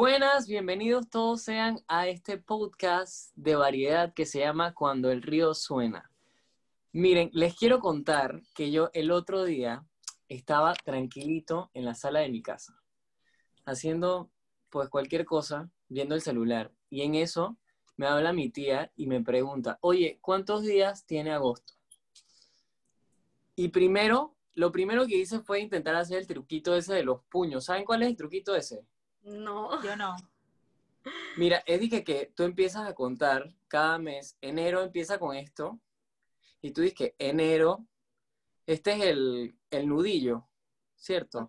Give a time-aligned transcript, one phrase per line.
[0.00, 5.52] Buenas, bienvenidos todos sean a este podcast de variedad que se llama Cuando el río
[5.52, 6.10] suena.
[6.90, 9.84] Miren, les quiero contar que yo el otro día
[10.26, 12.80] estaba tranquilito en la sala de mi casa,
[13.66, 14.30] haciendo
[14.70, 16.72] pues cualquier cosa, viendo el celular.
[16.88, 17.58] Y en eso
[17.98, 21.74] me habla mi tía y me pregunta, oye, ¿cuántos días tiene agosto?
[23.54, 27.66] Y primero, lo primero que hice fue intentar hacer el truquito ese de los puños.
[27.66, 28.86] ¿Saben cuál es el truquito ese?
[29.22, 29.82] No.
[29.82, 30.16] Yo no.
[31.36, 35.80] Mira, es de que, que tú empiezas a contar cada mes, enero empieza con esto,
[36.60, 37.86] y tú dices que enero,
[38.66, 40.46] este es el, el nudillo,
[40.96, 41.48] ¿cierto?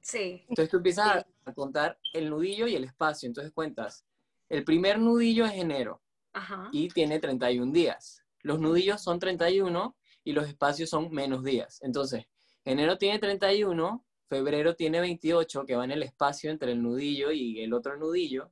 [0.00, 0.44] Sí.
[0.48, 4.04] Entonces tú empiezas a- a contar el nudillo y el espacio, entonces cuentas,
[4.48, 6.00] el primer nudillo es enero
[6.32, 6.68] Ajá.
[6.72, 8.22] y tiene 31 días.
[8.42, 11.80] Los nudillos son 31 y los espacios son menos días.
[11.82, 12.26] Entonces,
[12.64, 14.04] enero tiene 31,
[14.36, 18.50] febrero tiene 28, que va en el espacio entre el nudillo y el otro nudillo.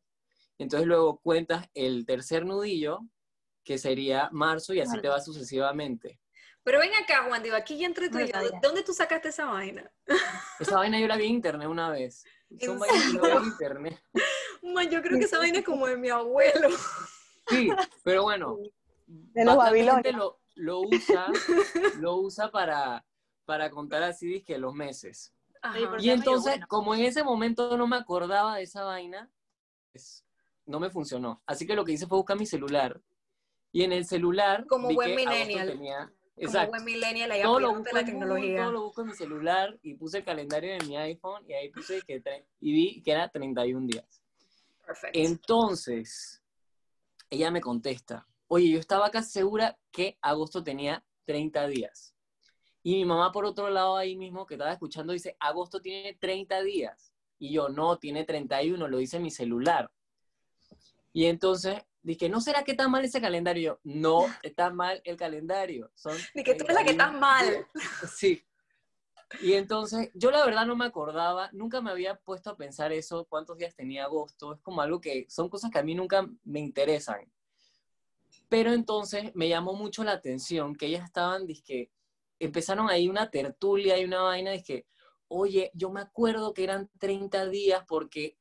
[0.59, 3.01] Entonces luego cuentas el tercer nudillo,
[3.65, 6.21] que sería marzo, y así te va sucesivamente.
[6.63, 8.33] Pero ven acá, Juan Diego, aquí ya entre tú No y yo.
[8.35, 8.51] sabía.
[8.51, 9.91] ¿De dónde tú sacaste esa vaina?
[10.59, 12.25] Esa vaina yo la vi en internet una vez.
[12.61, 14.03] Son ¿En vainas que yo veo en internet.
[14.63, 16.69] Man, yo creo que esa vaina es como de mi abuelo.
[17.49, 17.71] Sí,
[18.05, 18.59] pero bueno,
[19.07, 20.15] De los babilonios.
[20.15, 21.27] lo, lo usa,
[22.01, 23.03] lo usa para,
[23.47, 25.33] para contar así dizque los meses.
[26.01, 26.67] Y entonces, bueno.
[26.69, 29.31] como en ese momento no me acordaba de esa vaina,
[29.93, 30.25] pues,
[30.67, 31.43] no me funcionó.
[31.47, 33.01] Así que lo que hice fue buscar mi celular.
[33.73, 34.67] Y en el celular.
[34.67, 35.69] Como vi buen que millennial.
[35.69, 36.71] tenía- Como Exacto.
[36.71, 38.63] buen millennial ahí Todo lo, busco la Google, tecnología.
[38.63, 41.69] todo lo busco en mi celular y puse el calendario de mi iPhone y ahí
[41.71, 42.23] puse que
[42.61, 44.23] y vi que era 31 días.
[44.87, 45.19] Perfecto.
[45.19, 46.43] Entonces,
[47.29, 52.15] ella me contesta, oye, yo estaba casi segura que agosto tenía 30 días.
[52.83, 56.63] Y mi mamá por otro lado ahí mismo que estaba escuchando dice, agosto tiene 30
[56.63, 57.13] días.
[57.39, 59.91] Y yo, no, tiene 31, lo dice mi celular.
[61.13, 63.75] Y entonces dije, ¿no será que está mal ese calendario?
[63.75, 65.91] Yo, no, está mal el calendario.
[65.95, 67.47] Son Ni que tú eres la que estás 31 mal.
[67.49, 68.13] días".
[68.15, 68.45] Sí.
[69.43, 73.27] Y entonces, yo la verdad no me acordaba, nunca me había puesto a pensar eso,
[73.27, 76.59] cuántos días tenía agosto, es como algo que son cosas que a mí nunca me
[76.59, 77.21] interesan.
[78.49, 81.93] Pero entonces me llamó mucho la atención que ellas estaban, dizque,
[82.41, 84.87] empezaron ahí una tertulia y una vaina, dije,
[85.29, 88.37] oye, yo me acuerdo que eran 30 días porque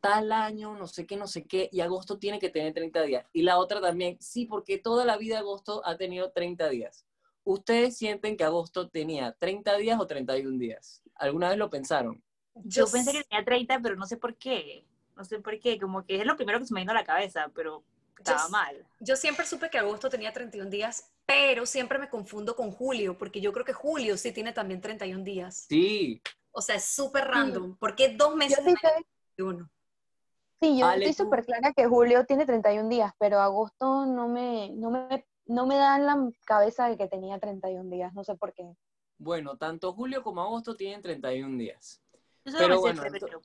[0.00, 3.26] tal año, no sé qué, no sé qué, y agosto tiene que tener 30 días.
[3.32, 7.06] Y la otra también, sí, porque toda la vida agosto ha tenido 30 días.
[7.44, 11.02] ¿Ustedes sienten que agosto tenía 30 días o 31 días?
[11.14, 12.22] ¿Alguna vez lo pensaron?
[12.54, 14.84] Yo pensé que tenía 30, pero no sé por qué.
[15.16, 17.04] No sé por qué, como que es lo primero que se me vino a la
[17.04, 17.84] cabeza, pero
[18.18, 18.86] estaba Yo- mal.
[19.00, 23.40] Yo siempre supe que agosto tenía 31 días, pero siempre me confundo con julio, porque
[23.40, 25.64] yo creo que julio sí tiene también 31 días.
[25.68, 26.20] Sí,
[26.50, 27.76] O sea, es súper random.
[27.78, 29.06] porque dos Yo meses sí, sé-
[29.38, 29.70] de uno?
[30.60, 34.70] sí, yo Ale, estoy súper clara que julio tiene 31 días, pero agosto no me,
[34.74, 38.34] no me, no me da en la cabeza de que tenía 31 días, no sé
[38.36, 38.64] por qué.
[39.16, 42.02] bueno, tanto julio como agosto tienen 31 días.
[42.44, 43.40] Yo solo Pero pensé bueno, en febrero.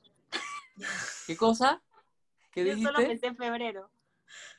[1.25, 1.81] ¿Qué cosa?
[2.52, 3.08] ¿Qué Yo solo dijiste?
[3.08, 3.90] pensé en febrero.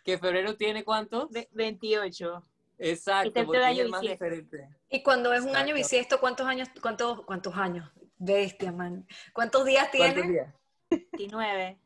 [0.02, 1.28] ¿Que febrero tiene cuántos?
[1.30, 2.42] Ve- 28.
[2.78, 4.24] Exacto, porque es más bisiesto.
[4.24, 4.68] diferente.
[4.88, 7.90] Y cuando es un año bisiesto, ¿cuántos años, cuántos, cuántos años?
[8.18, 9.06] Bestia, man.
[9.32, 10.32] ¿Cuántos días ¿Cuántos tiene?
[10.32, 10.54] días?
[10.90, 11.78] 29.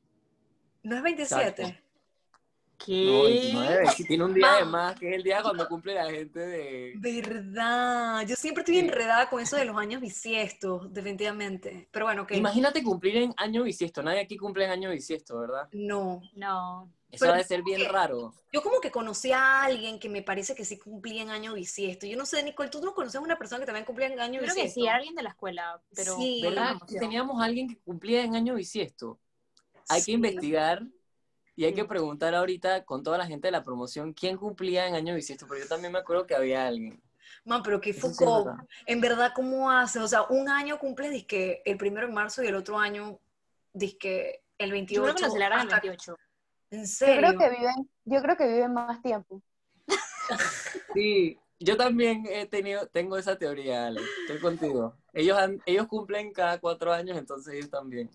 [0.85, 1.63] ¿No es 27?
[1.63, 1.79] Exacto.
[2.85, 3.05] ¿Qué?
[3.07, 3.87] No, 29.
[3.91, 6.93] Si tiene un día de más, que es el día cuando cumple la gente de...
[6.97, 8.27] ¿Verdad?
[8.27, 8.81] Yo siempre estoy Sí.
[8.81, 11.89] enredada con eso de los años bisiestos, definitivamente.
[11.93, 14.03] Pero bueno, que Imagínate cumplir en año bisiesto.
[14.03, 15.69] Nadie aquí cumple en año bisiesto, ¿verdad?
[15.73, 16.21] no.
[16.35, 16.91] No.
[17.13, 18.35] Eso debe ser bien raro.
[18.53, 22.07] Yo como que conocí a alguien que me parece que sí cumplía en año bisiesto.
[22.07, 24.41] Yo no sé, Nicole, ¿tú no conoces a una persona que también cumplía en año
[24.41, 24.81] Yo creo que bisiesto?
[24.81, 26.43] sí, alguien de la escuela, pero Sí.
[26.99, 29.19] Teníamos a alguien que cumplía en año bisiesto.
[29.89, 30.07] Hay Sí.
[30.07, 30.83] que investigar
[31.55, 31.77] y hay Sí.
[31.77, 35.47] que preguntar ahorita con toda la gente de la promoción quién cumplía en año bisiesto,
[35.47, 37.03] pero yo también me acuerdo que había alguien.
[37.45, 38.47] Man, pero qué sí Foucault.
[38.47, 38.65] verdad.
[38.87, 40.01] en verdad, ¿cómo haces?
[40.01, 43.19] O sea, un año cumple dizque el primero de marzo y el otro año
[43.75, 45.01] dizque el 28.
[45.01, 46.17] Yo creo que lo celebran el hasta- 28.
[46.73, 49.43] ¿En Yo creo que viven, yo creo que viven más tiempo.
[50.95, 54.01] Sí, yo también he tenido, tengo esa teoría, Ale.
[54.03, 54.95] Estoy contigo.
[55.13, 58.11] Ellos, han- ellos cumplen cada cuatro años, entonces ellos también.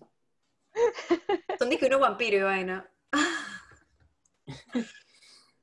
[1.58, 2.88] Son dizque unos vampiros y vaina.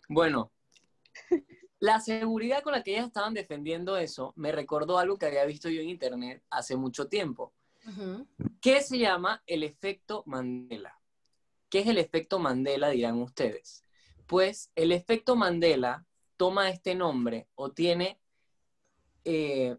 [0.08, 0.52] Bueno,
[1.80, 5.68] la seguridad con la que ellas estaban defendiendo eso me recordó algo que había visto
[5.68, 7.54] yo en internet hace mucho tiempo,
[8.62, 11.00] que se llama el efecto Mandela.
[11.70, 13.84] ¿Qué es el efecto Mandela, dirán ustedes?
[14.28, 16.06] Pues el efecto Mandela
[16.38, 18.20] toma este nombre o tiene
[19.24, 19.78] eh,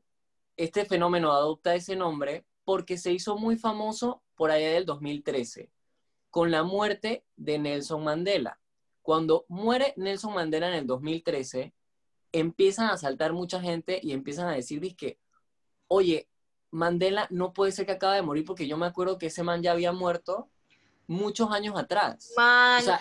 [0.56, 5.71] este fenómeno, adopta ese nombre porque se hizo muy famoso por allá del 2013,
[6.31, 8.61] con la muerte de Nelson Mandela.
[9.03, 11.73] Cuando muere Nelson Mandela en el 2013,
[12.32, 15.19] empiezan a saltar mucha gente y empiezan a decir, que,
[15.89, 16.29] oye,
[16.71, 19.62] Mandela no puede ser que acaba de morir porque yo me acuerdo que ese man
[19.62, 20.50] ya había muerto
[21.06, 22.32] muchos años atrás.
[22.37, 23.00] Man, O sea,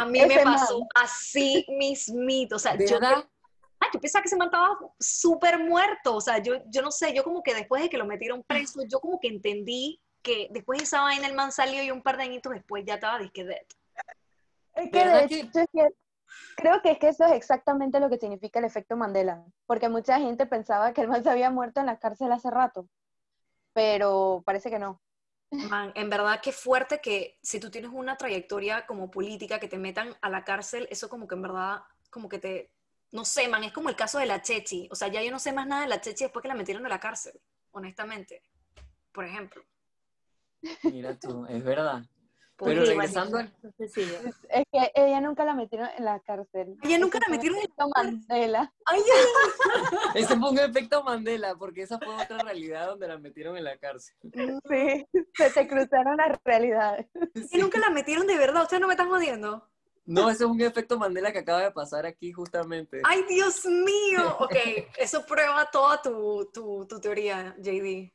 [0.00, 0.88] a mí me pasó man.
[0.94, 2.56] así mismito.
[2.56, 3.24] O sea, ¿De yo, verdad?
[3.80, 6.16] ah, yo pensaba que ese man estaba súper muerto.
[6.16, 8.80] O sea, yo, yo no sé, yo como que después de que lo metieron preso,
[8.88, 12.16] yo como que entendí que después de esa vaina el man salió y un par
[12.16, 13.66] de añitos después ya estaba disque dead.
[14.74, 15.88] Es que de ¿Verdad que- hecho es que
[16.56, 20.18] creo que es que eso es exactamente lo que significa el efecto Mandela, porque mucha
[20.18, 22.88] gente pensaba que el man se había muerto en la cárcel hace rato,
[23.74, 25.00] pero parece que no.
[25.52, 29.76] Man, en verdad qué fuerte que si tú tienes una trayectoria como política que te
[29.76, 32.70] metan a la cárcel, eso como que en verdad, como que te,
[33.10, 34.88] no sé, man, es como el caso de la Chechi.
[34.90, 36.86] O sea, ya yo no sé más nada de la Chechi después que la metieron
[36.86, 37.38] a la cárcel,
[37.72, 38.42] honestamente.
[39.12, 39.62] Por ejemplo.
[40.84, 42.02] Mira tú, es verdad.
[42.64, 43.38] Pero regresando
[43.76, 44.20] Cecilia.
[44.50, 46.76] Es, que ella nunca la metieron en la cárcel.
[46.82, 48.72] Ella nunca la metieron en el efecto Mandela.
[48.84, 49.00] Ay,
[50.14, 53.76] Ese fue un efecto Mandela, porque esa fue otra realidad donde la metieron en la
[53.78, 54.14] cárcel.
[54.22, 57.06] Sí, se te cruzaron las realidades.
[57.50, 59.68] y nunca la metieron de verdad, ustedes no me están jodiendo.
[60.04, 63.00] No, ese es un efecto Mandela que acaba de pasar aquí justamente.
[63.04, 64.36] Ay, Dios mío.
[64.40, 64.56] Ok,
[64.98, 68.12] eso prueba toda tu, tu, tu teoría, JD.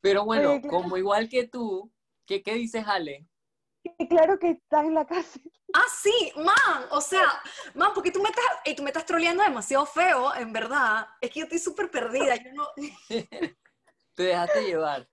[0.00, 0.76] Pero bueno, Oye, claro.
[0.76, 1.90] como igual que tú,
[2.26, 3.26] ¿qué, qué dices, Ale?
[3.98, 5.42] Y claro que está en la cárcel.
[5.72, 7.42] Ah, sí, man, o sea,
[7.74, 11.06] man, porque tú me estás, y tú me estás troleando demasiado feo, en verdad.
[11.20, 12.68] Es que yo estoy súper perdida, yo no...
[14.14, 15.08] Te dejaste llevar.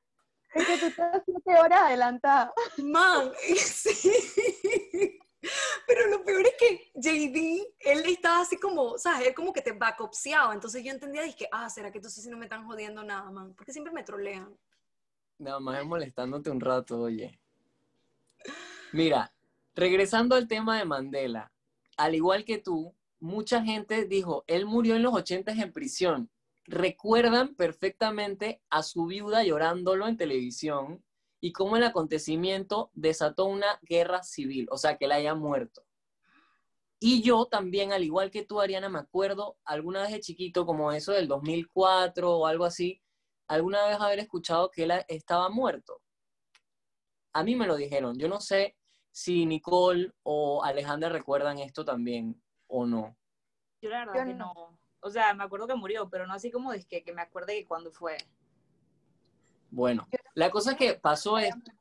[0.54, 2.54] Es que tú estás siete horas adelantada.
[2.78, 5.20] Man, sí.
[5.86, 9.28] Pero lo peor es que JD, él estaba así como, ¿sabes?
[9.28, 10.54] Él como que te backupseaba.
[10.54, 13.54] Entonces yo entendía, dije, ah, ¿será que entonces sí no me están jodiendo nada, man?
[13.56, 14.58] Porque siempre me trolean.
[15.40, 17.40] Nada más es molestándote un rato, oye.
[18.92, 19.34] Mira,
[19.76, 21.52] regresando al tema de Mandela,
[21.98, 26.30] al igual que tú, mucha gente dijo, él murió en los 80 en prisión.
[26.66, 31.04] Recuerdan perfectamente a su viuda llorándolo en televisión
[31.40, 35.86] y cómo el acontecimiento desató una guerra civil, o sea, que él haya muerto.
[37.00, 40.92] Y yo también, al igual que tú, Ariana, me acuerdo alguna vez de chiquito, como
[40.94, 43.02] eso del 2004 o algo así,
[43.48, 46.03] alguna vez haber escuchado que él estaba muerto.
[47.34, 48.18] A mí me lo dijeron.
[48.18, 48.76] Yo no sé
[49.12, 53.16] si Nicole o Alejandra recuerdan esto también o no.
[53.82, 54.54] Yo la verdad Yo que no.
[54.54, 54.80] no.
[55.02, 57.54] O sea, me acuerdo que murió, pero no así como de que, que me acuerde
[57.56, 58.18] de cuándo fue.
[59.70, 61.72] Bueno, la cosa es que pasó esto.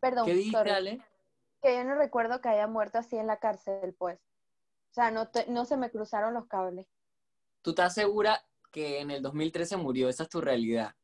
[0.00, 0.70] Perdón, ¿Qué dijiste, sorry.
[0.70, 1.02] Ale?
[1.60, 4.18] que yo no recuerdo que haya muerto así en la cárcel, pues.
[4.90, 6.86] O sea, no, te- no se me cruzaron los cables.
[7.62, 8.40] ¿Tú estás segura
[8.70, 10.08] que en el 2013 murió?
[10.08, 10.94] Esa es tu realidad.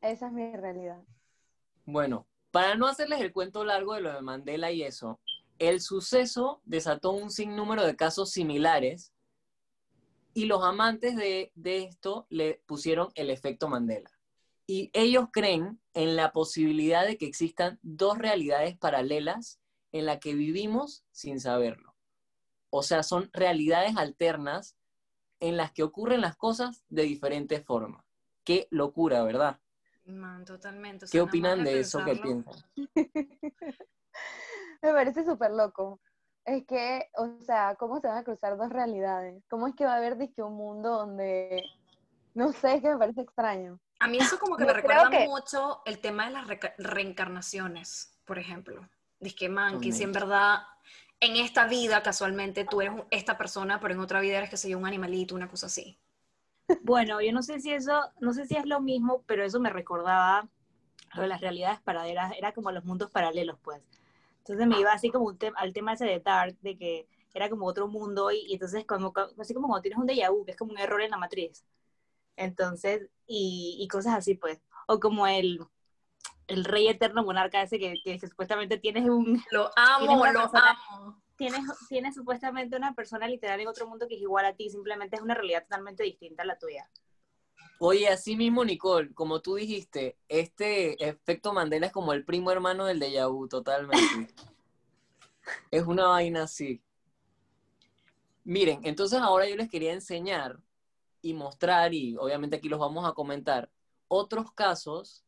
[0.00, 0.98] Esa es mi realidad.
[1.86, 5.20] Bueno, para no hacerles el cuento largo de lo de Mandela y eso,
[5.58, 9.12] el suceso desató un sinnúmero de casos similares
[10.32, 14.10] y los amantes de, de esto le pusieron el efecto Mandela.
[14.66, 19.60] Y ellos creen en la posibilidad de que existan dos realidades paralelas
[19.92, 21.94] en la que vivimos sin saberlo.
[22.70, 24.76] O sea, son realidades alternas
[25.40, 28.04] en las que ocurren las cosas de diferentes formas.
[28.44, 29.58] Qué locura, ¿verdad?
[30.06, 31.04] Man, totalmente.
[31.04, 32.54] o sea, ¿Qué opinan de eso que piensan?
[34.82, 36.00] Me parece súper loco.
[36.44, 39.42] Es que, o sea, ¿cómo se van a cruzar dos realidades?
[39.48, 41.64] ¿Cómo es que va a haber dizque un mundo donde,
[42.34, 43.78] no sé, es que me parece extraño.
[44.00, 46.46] A mí eso como que me recuerda que- mucho el tema de las
[46.78, 48.88] reencarnaciones, por ejemplo.
[49.20, 50.60] Dice que, man, que si en verdad
[51.20, 54.56] en esta vida casualmente tú eres un- esta persona, pero en otra vida eres, que
[54.56, 55.98] sé yo, un animalito, una cosa así.
[56.82, 59.70] Bueno, yo no sé si eso, no sé si es lo mismo, pero eso me
[59.70, 60.48] recordaba
[61.14, 63.82] lo de las realidades paralelas, era como los mundos paralelos, pues.
[64.38, 67.48] Entonces me iba así como un tem- al tema ese de Dark, de que era
[67.50, 70.52] como otro mundo, y, y entonces como, así como cuando tienes un déjà vu, que
[70.52, 71.64] es como un error en la matriz.
[72.36, 74.60] Entonces, y, y cosas así, pues.
[74.86, 75.60] O como el,
[76.46, 81.20] el rey eterno monarca ese que, que supuestamente tienes un, Lo amo, lo persona- amo.
[81.40, 85.16] Tienes, tienes supuestamente una persona literal en otro mundo que es igual a ti, simplemente
[85.16, 86.86] es una realidad totalmente distinta a la tuya.
[87.78, 92.84] Oye, así mismo, Nicole, como tú dijiste, este efecto Mandela es como el primo hermano
[92.84, 94.34] del déjà vu, totalmente.
[95.70, 96.82] es una vaina así.
[98.44, 100.60] Miren, entonces ahora yo les quería enseñar
[101.22, 103.70] y mostrar, y obviamente aquí los vamos a comentar,
[104.08, 105.24] otros casos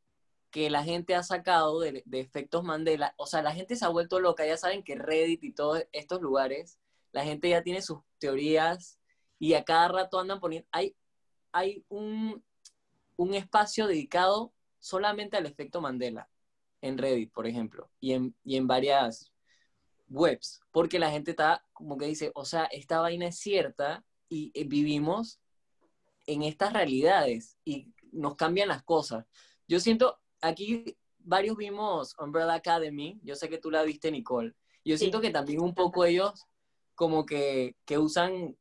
[0.53, 3.15] que la gente ha sacado de, de efectos Mandela.
[3.17, 6.21] O sea, la gente se ha vuelto loca, ya saben que Reddit y todos estos
[6.21, 6.79] lugares,
[7.11, 9.01] la gente ya tiene sus teorías
[9.41, 10.69] y a cada rato andan poniendo...
[10.71, 10.95] Hay,
[11.51, 12.45] hay un,
[13.17, 16.29] un espacio dedicado solamente al efecto Mandela.
[16.83, 19.33] en Reddit, por ejemplo, y en, y en varias
[20.09, 24.51] webs, porque la gente está como que dice, o sea, esta vaina es cierta y
[24.55, 25.41] eh, vivimos
[26.27, 29.25] en estas realidades y nos cambian las cosas.
[29.67, 34.97] Yo siento, aquí varios vimos Umbrella Academy, yo sé que tú la viste, Nicole, yo
[34.97, 35.05] Sí.
[35.05, 36.47] siento que también un poco ellos
[36.95, 38.57] como que, que usan,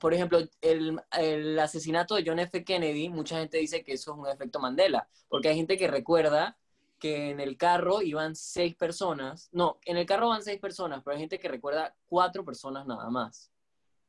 [0.00, 2.64] por ejemplo, el, el asesinato de John F.
[2.64, 6.56] Kennedy, mucha gente dice que eso es un efecto Mandela, porque hay gente que recuerda
[6.98, 11.14] que en el carro iban seis personas, no, en el carro van seis personas, pero
[11.14, 13.50] hay gente que recuerda cuatro personas nada más.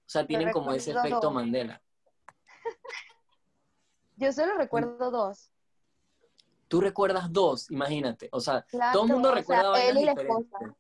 [0.06, 1.34] O sea, tienen como ese efecto dos.
[1.34, 1.82] Mandela.
[4.18, 5.52] Yo solo recuerdo dos.
[6.72, 8.30] Tú recuerdas dos, imagínate.
[8.32, 10.46] O sea, Claro, todo el mundo o sea, recuerda él y la diferentes.
[10.54, 10.76] esposa.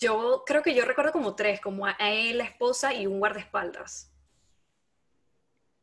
[0.00, 4.12] Yo creo que yo recuerdo como tres, como a él, la esposa y un guardaespaldas.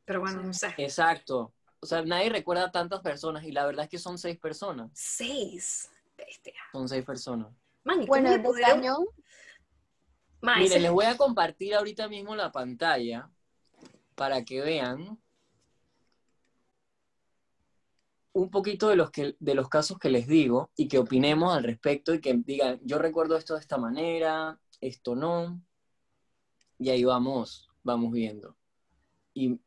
[0.04, 0.76] Pero bueno, no sé.
[0.78, 1.54] Exacto.
[1.80, 4.92] O sea, nadie recuerda tantas personas y la verdad es que son seis personas.
[4.94, 5.90] Seis.
[6.18, 6.54] Bestia.
[6.74, 7.48] Son seis personas.
[7.86, 9.06] Man, ¿y cómo Bueno, le el pudieron- Cañón,
[10.42, 13.30] Miren, les voy a compartir ahorita mismo la pantalla
[14.16, 15.18] para que vean
[18.34, 21.64] un poquito de los, que, de los casos que les digo y que opinemos al
[21.64, 25.62] respecto y que digan, yo recuerdo esto de esta manera, esto no,
[26.80, 28.58] y ahí vamos, vamos viendo.
[29.34, 29.60] Y,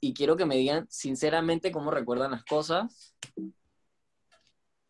[0.00, 3.14] y quiero que me digan sinceramente cómo recuerdan las cosas.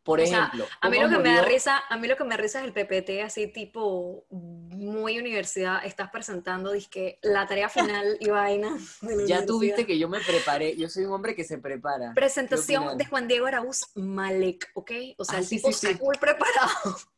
[0.06, 2.16] Por O sea, ejemplo, A mí ¿cómo lo que me da risa, a mí lo
[2.16, 7.44] que me da risa es el PPT así tipo muy universidad, estás presentando dizque la
[7.46, 8.68] tarea final y vaina
[9.26, 9.58] Ya tú universidad.
[9.60, 12.14] viste que yo me preparé, yo soy un hombre que se prepara.
[12.14, 14.92] Presentación de Juan Diego Araúz Malek, ¿ok?
[15.18, 15.94] O sea, Ah, el sí, tipo sí, sí.
[15.96, 16.70] full preparado.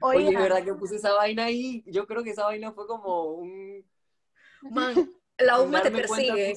[0.00, 1.82] Oye, oigan, ¿verdad que puse esa vaina ahí?
[1.86, 3.84] Yo creo que esa vaina fue como un...
[4.62, 6.56] Man, la UMA te cuenta persigue.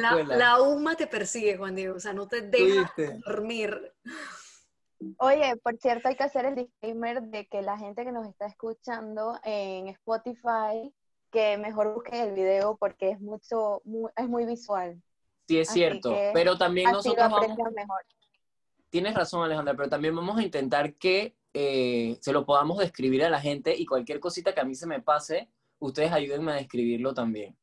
[0.00, 1.96] La, la UMA te persigue, Juan Diego.
[1.96, 2.92] O sea, no te ¿Tú deja
[3.26, 3.92] dormir.
[5.18, 8.46] Oye, por cierto, hay que hacer el disclaimer de que la gente que nos está
[8.46, 10.92] escuchando en Spotify,
[11.30, 15.00] que mejor busque el video porque es mucho, mu- es muy visual.
[15.46, 16.10] Sí, es Así cierto.
[16.10, 17.46] que Pero también nosotros vamos...
[17.74, 18.02] mejor.
[18.90, 23.30] Tienes razón, Alejandra, pero también vamos a intentar que eh, se lo podamos describir a
[23.30, 27.12] la gente y cualquier cosita que a mí se me pase, ustedes ayúdenme a describirlo
[27.14, 27.56] también.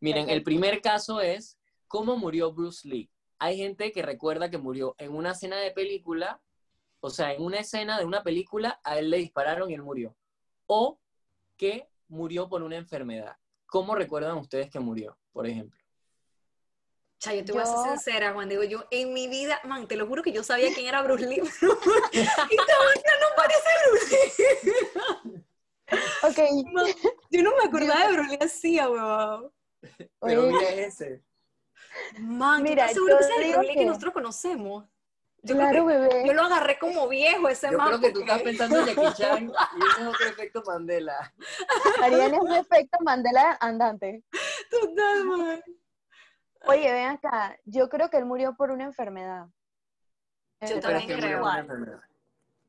[0.00, 3.10] Miren, el primer caso es cómo murió Bruce Lee.
[3.38, 6.40] Hay gente que recuerda que murió en una escena de película,
[7.04, 10.14] o sea, en una escena de una película, a él le dispararon y él murió.
[10.66, 11.00] O
[11.56, 13.36] que murió por una enfermedad.
[13.66, 15.80] ¿Cómo recuerdan ustedes que murió, por ejemplo?
[17.18, 18.62] Sea, yo te voy a ser sincera, Juan Diego.
[18.64, 21.40] Yo en mi vida, man, te lo juro que yo sabía quién era Bruce Lee.
[21.60, 21.72] pero
[22.12, 24.16] Esta vaina no parece Bruce
[24.62, 25.44] Lee.
[26.22, 26.38] Ok,
[26.72, 26.86] Man,
[27.30, 29.52] yo no me acordaba de Bruce Lee así, weón.
[30.20, 31.22] Pero mira ese.
[32.20, 34.84] Man, Mira, seguro que es el digo Bruce Lee que que- nosotros conocemos.
[35.44, 36.26] Yo, claro, creo que- bebé.
[36.26, 39.44] yo lo agarré como viejo ese Yo creo que tú estás pensando en Jackie Chan
[39.76, 41.34] y ese es otro efecto Mandela.
[42.00, 44.22] Ariana es un efecto Mandela andante.
[44.70, 45.62] Total, man.
[46.66, 49.48] Oye, ven acá, yo creo que él murió por una enfermedad.
[50.60, 51.42] Yo también creo.
[51.42, 52.00] una enfermedad.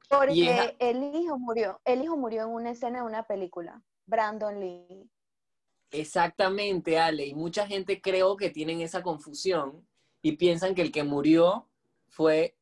[0.10, 5.10] Porque el hijo murió, el hijo murió en una escena de una película, Brandon Lee.
[5.92, 7.28] Exactamente, Ale.
[7.28, 9.88] Y mucha gente creo que tienen esa confusión
[10.24, 11.70] y piensan que el que murió
[12.08, 12.58] fue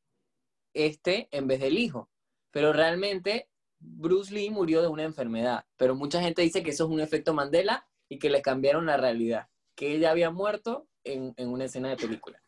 [0.74, 2.10] este en vez del hijo.
[2.52, 3.50] Pero realmente
[3.80, 5.66] Bruce Lee murió de una enfermedad.
[5.78, 8.98] Pero mucha gente dice que eso es un efecto Mandela y que le cambiaron la
[8.98, 9.48] realidad.
[9.76, 12.42] Que ella había muerto en, en una escena de película.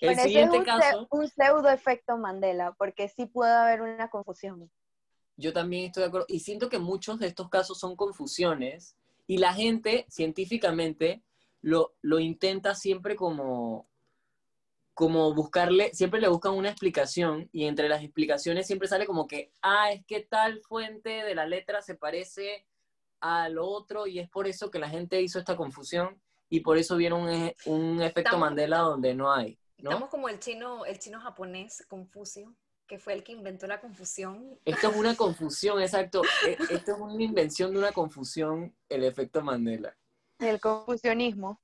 [0.00, 4.08] El Bueno, siguiente es un, caso, un pseudo efecto Mandela, porque sí puede haber una
[4.08, 4.70] confusión.
[5.36, 6.26] yo también estoy de acuerdo.
[6.28, 11.22] Y siento que muchos de estos casos son confusiones y la gente científicamente
[11.60, 13.88] lo, lo intenta siempre como,
[14.94, 19.50] como buscarle, siempre le buscan una explicación y entre las explicaciones siempre sale como que,
[19.62, 22.66] ah, es que tal fuente de la letra se parece
[23.20, 26.20] a lo otro y es por eso que la gente hizo esta confusión
[26.50, 29.90] y por eso vieron un, un efecto Estamos- Mandela donde no hay, ¿no?
[29.90, 32.54] Estamos como el chino, el chino japonés, Confucio,
[32.86, 34.58] que fue el que inventó la confusión.
[34.66, 36.20] Esto es una confusión, exacto.
[36.46, 39.96] E- Esto es una invención de una confusión, el efecto Mandela.
[40.38, 41.58] El confusionismo.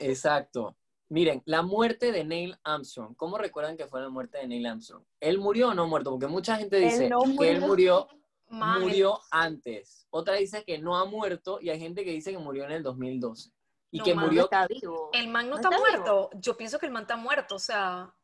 [0.00, 0.76] Exacto.
[1.10, 3.14] Miren, la muerte de Neil Armstrong.
[3.16, 5.02] ¿Cómo recuerdan que fue la muerte de Neil Armstrong?
[5.20, 6.10] ¿Él murió o no muerto?
[6.10, 7.66] Porque mucha gente Él dice no que él murió.
[7.66, 8.08] murió,
[8.50, 10.06] Man, murió antes.
[10.10, 12.82] Otra dice que no ha muerto y hay gente que dice que murió en el
[12.82, 13.50] 2012.
[13.90, 14.44] Y No, que man, murió...
[14.44, 15.10] está vivo.
[15.12, 16.30] El, man no, ¿No está, está muerto.
[16.34, 18.14] Yo pienso que el man está muerto, o sea,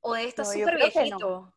[0.00, 1.52] o de yo súper viejito.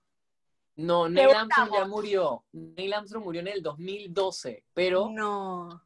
[0.76, 2.44] No, Neil Armstrong ya murió.
[2.52, 4.64] Neil Armstrong murió en el 2012.
[4.76, 5.84] Pero No.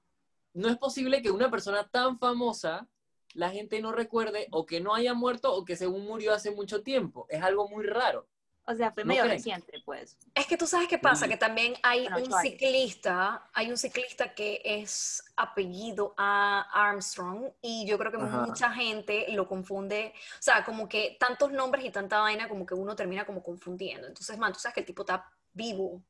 [0.54, 2.86] no es posible que una persona tan famosa
[3.34, 6.84] la gente no recuerde o que no haya muerto o que según murió hace mucho
[6.84, 7.26] tiempo.
[7.30, 8.28] Es algo muy raro.
[8.64, 9.38] O sea, fue ¿No medio creen?
[9.38, 10.18] reciente, pues.
[10.36, 11.32] Es que tú sabes qué pasa, Sí.
[11.32, 17.88] que también hay Bueno, un ciclista, hay un ciclista que es apellido a Armstrong y
[17.88, 18.46] yo creo que Ajá.
[18.46, 22.76] mucha gente lo confunde, o sea, como que tantos nombres y tanta vaina como que
[22.76, 24.08] uno termina como confundiendo.
[24.08, 26.04] Entonces, man, tú sabes que el tipo está vivo.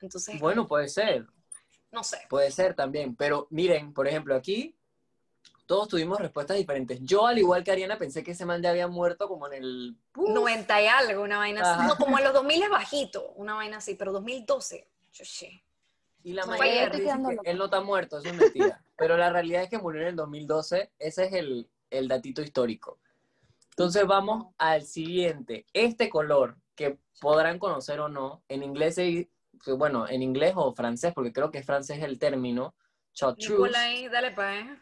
[0.00, 1.26] Entonces, Bueno, puede ser,
[1.92, 2.18] no sé.
[2.30, 3.14] puede ser también.
[3.14, 4.74] Pero miren, por ejemplo, aquí
[5.70, 6.98] todos tuvimos respuestas diferentes.
[7.02, 9.96] Yo, al igual que Ariana, pensé que ese man ya había muerto como en el...
[10.16, 10.30] ¡Uf!
[10.34, 11.70] 90 y algo, una vaina así.
[11.70, 11.86] Ajá.
[11.86, 15.62] No, como en los 2000 es bajito, una vaina así, pero 2012, yo sé.
[16.24, 18.82] Y la Yo mayoría estoy dice quedando que él no está muerto, eso es mentira.
[18.96, 22.98] Pero la realidad es que murió en el 2012, ese es el, el datito histórico.
[23.70, 25.66] Entonces vamos al siguiente.
[25.72, 29.30] Este color, que podrán conocer o no, en inglés, se-
[29.78, 32.74] bueno, en inglés o francés, porque creo que francés es el término,
[33.12, 33.52] chartreuse.
[33.54, 34.76] Nicole ahí, dale pa' eh.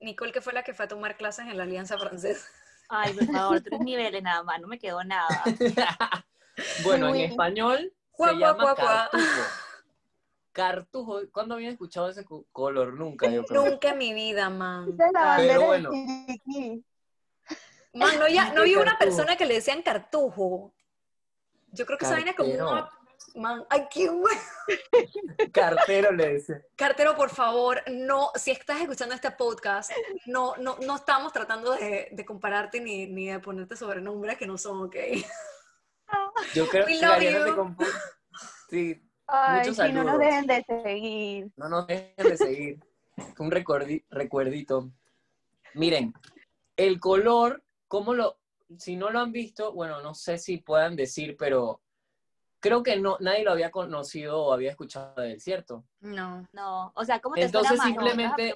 [0.00, 2.46] Nicole que fue la que fue a tomar clases en la Alianza Francesa.
[2.88, 5.44] Ay, por favor, tres niveles nada más, no me quedó nada.
[6.82, 9.10] bueno, en español Cuá, se cuá, llama cuá, cuá.
[9.10, 9.42] cartujo.
[10.52, 12.94] Cartujo, ¿cuándo habían escuchado ese co- color?
[12.94, 13.64] Nunca, yo creo.
[13.64, 14.96] Nunca en mi vida, man.
[15.36, 15.90] Pero bueno.
[17.92, 20.72] Man, no, ya, no había una persona que le decían cartujo.
[21.70, 22.90] Yo creo que esa vaina es como una...
[23.34, 24.40] Man, ay, qué bueno.
[25.52, 26.64] Cartero le dice.
[26.76, 29.90] Cartero, por favor, no, si estás escuchando este podcast,
[30.26, 34.56] no, no, no estamos tratando de, de compararte ni, ni de ponerte sobrenombres que no
[34.58, 34.96] son, ¿ok?
[36.54, 37.44] Yo creo We que you.
[37.44, 37.86] se confu-
[38.70, 40.18] Sí, Ay, Muchos si no nos saludos.
[40.20, 41.52] dejen de seguir.
[41.56, 42.80] no nos dejen de seguir.
[43.38, 44.90] Un recuerdi- recuerdito.
[45.74, 46.14] Miren,
[46.76, 48.38] el color, ¿cómo lo,
[48.78, 51.82] si no lo han visto, bueno, no sé si puedan decir, pero
[52.60, 55.84] creo que no, nadie lo había conocido o había escuchado de él, ¿cierto?
[56.00, 56.46] No.
[56.52, 58.16] No, o sea, ¿cómo te Entonces, suena más?
[58.16, 58.54] ¿Me vas a simplemente-?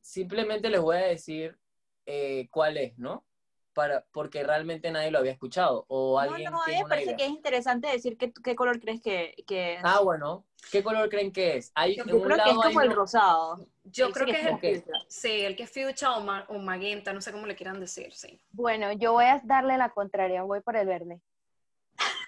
[0.00, 1.58] Simplemente les voy a decir
[2.06, 3.24] eh, cuál es, ¿no?
[3.72, 6.88] Para, porque realmente nadie lo había escuchado o alguien no, no, a mí tiene me
[6.88, 7.16] parece idea.
[7.16, 9.80] que es interesante decir qué, qué color crees que, que es.
[9.82, 11.72] Ah, bueno, ¿qué color creen que es?
[11.74, 13.66] Hay, Yo en Yo un creo que es lado hay como el uno- rosado.
[13.82, 15.02] Yo creo sí que es es el, fuchsia.
[15.08, 18.12] sí, el que es fuchsia o, ma- o magenta, no sé cómo le quieran decir,
[18.12, 18.40] sí.
[18.52, 21.20] Bueno, yo voy a darle la contraria, voy por el verde.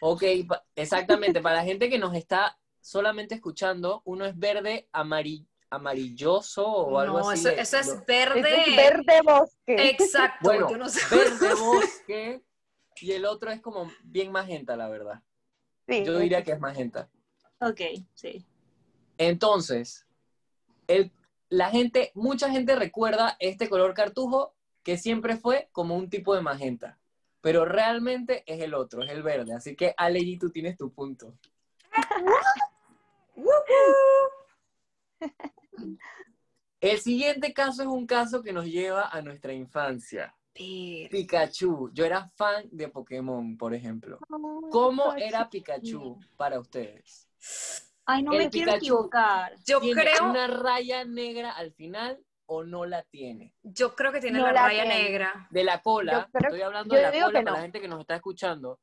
[0.01, 1.41] Ok, pa- exactamente.
[1.41, 7.19] Para la gente que nos está solamente escuchando, uno es verde amari- amarilloso o algo
[7.21, 7.41] no, así.
[7.41, 8.41] eso, le- eso es verde.
[8.41, 9.89] Es verde bosque.
[9.91, 11.01] Exacto, Bueno, no sé.
[11.15, 12.43] verde bosque
[13.01, 15.23] y el otro es como bien magenta, la verdad.
[15.89, 17.09] Sí, Yo diría que es magenta.
[17.61, 17.81] Ok,
[18.15, 18.45] sí.
[19.19, 20.07] Entonces,
[20.89, 21.11] el,
[21.49, 26.43] la gente, mucha gente recuerda este color cartujo que siempre fue como un tipo de
[26.43, 26.99] magenta,
[27.41, 29.55] pero realmente es el otro, es el verde.
[29.55, 31.35] Así que, Ale, tú tienes tu punto.
[36.81, 40.35] El siguiente caso es un caso que nos lleva a nuestra infancia.
[40.53, 41.91] Pikachu.
[41.93, 44.19] Yo era fan de Pokémon, por ejemplo.
[44.71, 47.29] ¿Cómo era Pikachu para ustedes?
[48.07, 48.85] Ay, no El me quiero Pikachu.
[48.85, 49.55] equivocar.
[49.67, 53.55] Yo ¿Tiene creo, una raya negra al final o no la tiene?
[53.63, 55.03] yo creo que tiene No la la raya tiene.
[55.05, 55.47] negra.
[55.51, 57.57] De la cola, Yo creo- estoy hablando yo de la digo cola que para no.
[57.57, 58.79] la gente que nos está escuchando.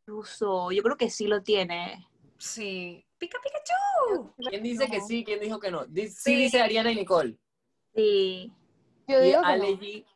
[0.00, 2.06] Incluso, yo creo que sí lo tiene.
[2.38, 3.04] Sí.
[3.18, 4.34] Pica Pikachu.
[4.50, 5.24] ¿Quién dice que sí?
[5.24, 5.84] ¿Quién dijo que no?
[5.94, 6.34] Sí, Sí.
[6.36, 7.38] dice Ariana y Nicole.
[7.94, 8.52] Sí.
[9.06, 9.78] Yo Y digo que Ale no.
[9.78, 10.06] G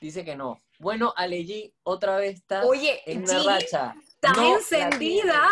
[0.00, 0.60] dice que no.
[0.78, 3.94] Bueno, Ale G otra vez está Oye, en una racha.
[4.06, 5.48] ¿estás No la encendida?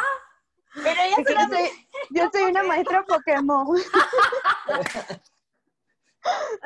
[0.74, 3.66] Pero ella Es que yo soy, una maestra Pokémon.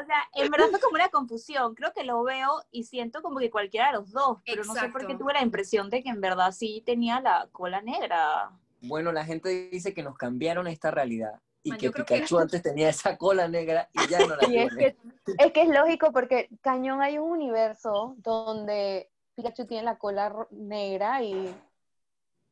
[0.00, 1.74] O sea, en verdad fue como una confusión.
[1.74, 4.88] Creo que lo veo y siento como que cualquiera de los dos, pero no sé
[4.88, 8.50] por qué tuve la impresión de que en verdad sí tenía la cola negra.
[8.81, 12.88] Bueno, la gente dice que nos cambiaron esta realidad y Man, que Pikachu antes tenía
[12.88, 14.76] esa cola negra y ya no la es tiene.
[14.76, 14.96] que,
[15.38, 21.22] es que es lógico porque Cañón hay un universo donde Pikachu tiene la cola negra
[21.22, 21.55] y,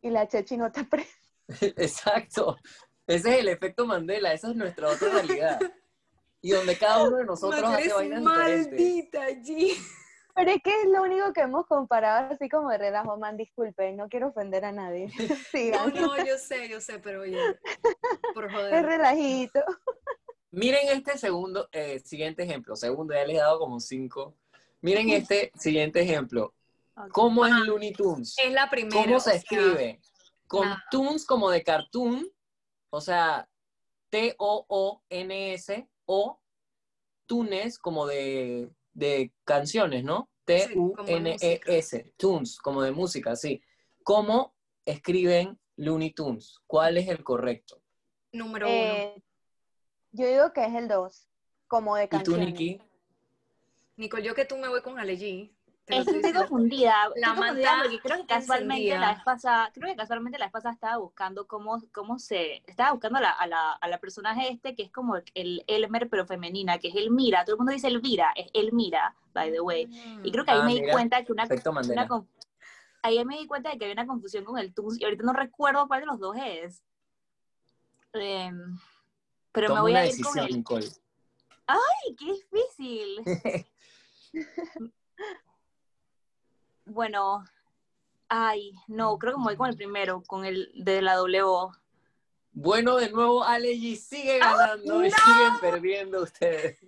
[0.03, 1.20] y la Chechi no está presa.
[1.77, 2.57] Exacto.
[3.07, 5.61] Ese es el efecto Mandela, esa es nuestra otra realidad.
[6.43, 8.67] Y donde cada uno de nosotros hace vainas diferentes.
[8.69, 9.77] maldita, G.
[10.35, 13.97] Pero es que es lo único que hemos comparado así como de relajo, man, disculpen,
[13.97, 15.11] no quiero ofender a nadie.
[15.19, 17.37] No, Sigan, no, yo sé, yo sé, pero oye,
[18.33, 18.87] por es joder.
[18.87, 19.61] relajito.
[20.53, 22.75] Miren este segundo, eh, siguiente ejemplo.
[22.75, 24.37] Segundo, ya les he dado como cinco.
[24.81, 26.55] Miren este siguiente ejemplo.
[27.13, 28.35] ¿Cómo es Looney Tunes?
[28.43, 29.03] Es la primera.
[29.03, 30.01] ¿Cómo se sea, escribe?
[30.51, 30.85] Con nada.
[30.91, 32.29] Tunes como de cartoon,
[32.91, 33.49] o sea,
[34.09, 36.41] T-O-O-N-S, o
[37.27, 40.29] Tunes como de, de canciones, ¿no?
[40.49, 43.63] Sí, como de T-U-N-E-S, Tunes, como de música, sí.
[44.03, 44.53] ¿Cómo
[44.85, 46.59] escriben Looney Tunes?
[46.67, 47.81] ¿Cuál es el correcto?
[48.33, 48.77] Número uno.
[48.77, 49.23] Eh,
[50.11, 51.29] yo digo que es el 2,
[51.69, 52.47] como de ¿Y tú, canciones.
[52.47, 52.83] Nikki?
[53.99, 55.53] Nicole, yo que tú me voy con Ale G.
[55.91, 56.95] Estoy confundida.
[57.17, 59.01] La Estoy confundida porque creo que casualmente encendida.
[59.01, 62.93] la vez pasada, creo que casualmente la vez pasada estaba buscando cómo, cómo se, estaba
[62.93, 66.27] buscando a la, a la, a la personaje este que es como el Elmer pero
[66.27, 67.45] femenina, que es Elmira.
[67.45, 69.89] Todo el mundo dice Elvira, es Elmira, by the way.
[70.23, 72.25] Y creo que ahí Ah, me di cuenta que una, una
[73.03, 75.33] ahí me di cuenta de que había una confusión con el Tunes y ahorita no
[75.33, 76.83] recuerdo cuál de los dos es.
[78.13, 78.79] Em,
[79.53, 80.57] pero Toma me voy una a ir con decisión, el.
[80.57, 80.89] Nicole.
[81.67, 83.23] ¡Ay, qué difícil!
[86.91, 87.45] Bueno,
[88.29, 91.69] ay, no, creo que me voy con el primero, con el de la W.
[92.51, 96.81] Bueno, de nuevo, Ale G sigue ganando y siguen perdiendo ustedes.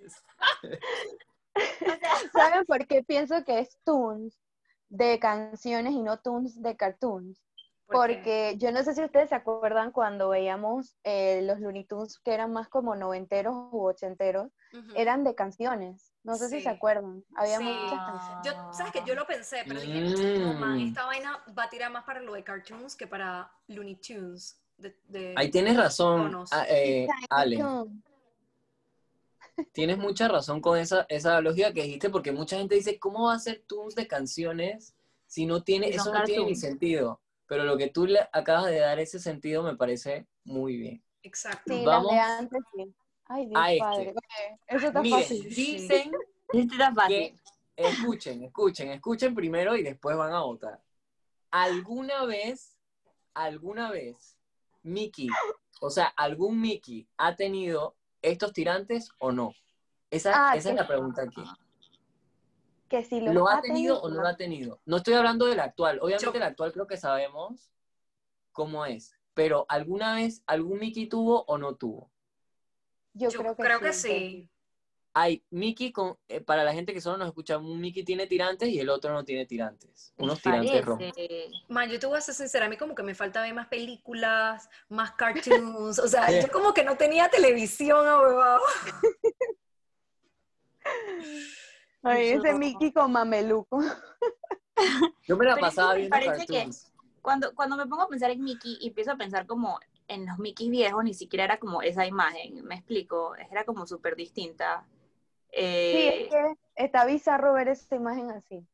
[2.32, 4.36] ¿Saben por qué pienso que es tunes
[4.88, 7.40] de canciones y no tunes de cartoons?
[7.86, 12.34] Porque yo no sé si ustedes se acuerdan cuando veíamos eh, los Looney Tunes que
[12.34, 14.50] eran más como noventeros u ochenteros,
[14.96, 16.11] eran de canciones.
[16.24, 17.24] No sé si se acuerdan.
[17.34, 17.64] Había Sí.
[17.64, 18.38] muchas canciones.
[18.44, 19.02] Yo, ¿sabes qué?
[19.04, 20.88] Yo lo pensé, pero dije, no, man, Mm.
[20.88, 24.58] esta vaina va a tirar más para lo de cartoons que para Looney Tunes.
[24.76, 26.52] De, de- Ahí tienes razón, Tonos.
[26.52, 27.62] a- eh, Ale.
[29.72, 33.34] Tienes mucha razón con esa, esa lógica que dijiste, porque mucha gente dice, ¿cómo va
[33.34, 34.94] a ser tunes de canciones
[35.26, 37.20] si no tiene, eso no tiene ni sentido?
[37.46, 41.02] Pero lo que tú le acabas de dar ese sentido me parece muy bien.
[41.22, 41.74] Exacto.
[41.74, 42.94] Sí, Vamos las de antes sí.
[43.32, 44.14] Ay, Dios a este.
[44.66, 45.48] eso está Miren, fácil.
[45.54, 46.12] dicen
[46.52, 47.16] Este está fácil.
[47.16, 47.36] que,
[47.76, 50.80] escuchen, escuchen, escuchen primero y después van a votar.
[51.50, 52.78] ¿Alguna vez,
[53.34, 54.36] alguna vez,
[54.82, 55.28] Mickey,
[55.80, 59.54] o sea, algún Mickey ha tenido estos tirantes o no?
[60.10, 61.42] Esa, Ah, esa es la pregunta aquí.
[62.88, 64.80] Que si ¿Lo ha tenido o no lo ha tenido?
[64.84, 65.98] No estoy hablando del actual.
[66.02, 67.70] Obviamente Yo- el actual creo que sabemos
[68.52, 69.14] cómo es.
[69.32, 72.10] Pero ¿alguna vez algún Mickey tuvo o no tuvo?
[73.14, 73.84] Yo, Yo creo que creo sí.
[73.84, 74.48] que sí.
[75.14, 78.70] Hay Mickey con, eh, para la gente que solo nos escucha, un Mickey tiene tirantes
[78.70, 80.14] y el otro no tiene tirantes.
[80.16, 81.04] Unos tirantes rojos.
[81.68, 83.68] Man, yo te voy a ser sincera, a mí como que me falta ver más
[83.68, 88.62] películas, más cartoons, o sea, yo como que no tenía televisión, huevado.
[92.02, 93.80] Ay, ese Mickey con mameluco.
[95.28, 96.88] Yo me la pasaba viendo parece que- cartoons.
[97.20, 99.78] Cuando, cuando me pongo a pensar en Mickey y empiezo a pensar como
[100.14, 104.16] en los Mickey viejos, ni siquiera era como esa imagen, me explico, era como súper
[104.16, 104.86] distinta.
[105.90, 108.66] Sí, Eh, es que está bizarro ver esa imagen así.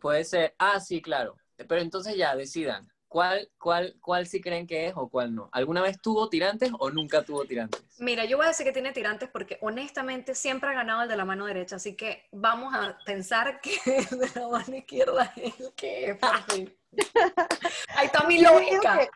[0.00, 0.54] Puede ser.
[0.58, 1.36] Ah, sí, claro.
[1.56, 2.88] Pero entonces ya, decidan.
[3.08, 5.48] ¿Cuál, cuál, ¿Cuál sí creen que es o cuál no?
[5.52, 7.82] ¿Alguna vez tuvo tirantes o nunca tuvo tirantes?
[7.98, 11.16] Mira, yo voy a decir que tiene tirantes porque honestamente siempre ha ganado el de
[11.16, 13.74] la mano derecha, así que vamos a pensar que
[14.10, 16.74] el de la mano izquierda es el que es, por fin.
[17.96, 19.10] Ahí está mi Yo digo lógica.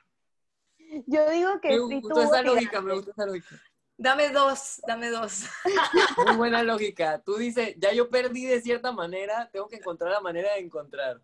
[1.06, 2.84] Yo digo que Me sí gustó tuvo esa lógica, tirantes.
[2.84, 3.62] me gustó esa lógica.
[3.96, 5.44] Dame dos, dame dos.
[6.26, 7.22] Muy buena lógica.
[7.22, 11.20] Tú dices, ya yo perdí de cierta manera, tengo que encontrar la manera de encontrar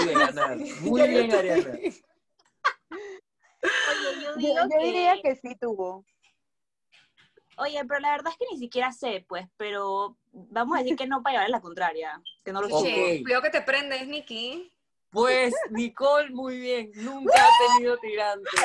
[0.00, 0.56] y de ganar.
[0.80, 1.70] Muy yo bien, Ariana.
[1.72, 1.92] oye,
[4.22, 6.04] yo digo yo que, diría que sí tuvo.
[7.56, 11.06] oye, pero la verdad es que ni siquiera sé, pues, pero vamos a decir que
[11.06, 12.74] no para llevar la contraria, que no lo sé.
[12.74, 12.84] Ok.
[12.84, 14.70] Che, cuidado que te prendes, Nikki.
[15.14, 16.90] Pues, Nicole, muy bien.
[16.96, 18.60] Nunca ha tenido tirantes.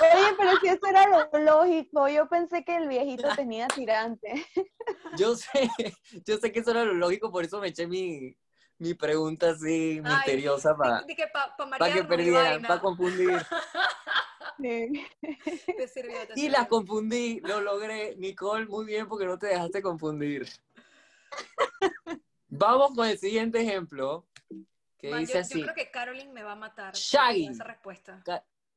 [0.00, 4.46] Oye, pero si eso era lo lógico, yo pensé que el viejito tenía tirante.
[5.16, 5.68] Yo sé,
[6.24, 8.36] yo sé que eso era lo lógico, por eso me eché mi,
[8.78, 13.44] mi pregunta así Ay, misteriosa para que pa, pa que perdieran, para confundir.
[14.60, 15.04] Sí.
[15.76, 16.58] Te sirvió, te Y sirvió.
[16.58, 18.14] la confundí, lo logré.
[18.16, 20.48] Nicole, muy bien porque no te dejaste confundir.
[22.50, 24.26] Vamos con el siguiente ejemplo,
[24.98, 25.58] que Man, dice yo, así.
[25.60, 27.46] yo creo que Caroline me va a matar Shaggy.
[27.46, 28.22] esa respuesta.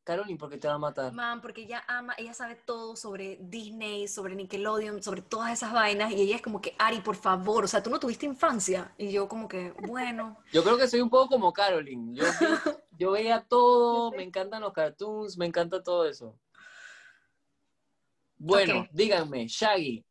[0.04, 1.14] Caroline, ¿por qué te va a matar?
[1.14, 6.12] Man, porque ella ama, ella sabe todo sobre Disney, sobre Nickelodeon, sobre todas esas vainas,
[6.12, 8.94] y ella es como que, Ari, por favor, o sea, tú no tuviste infancia.
[8.98, 12.16] Y yo como que, bueno, Yo creo que soy un poco como Caroline.
[12.16, 12.26] Yo,
[13.12, 16.40] veía todo, me encantan los cartoons, me encanta todo eso.
[18.38, 20.04] Bueno, díganme, Shaggy,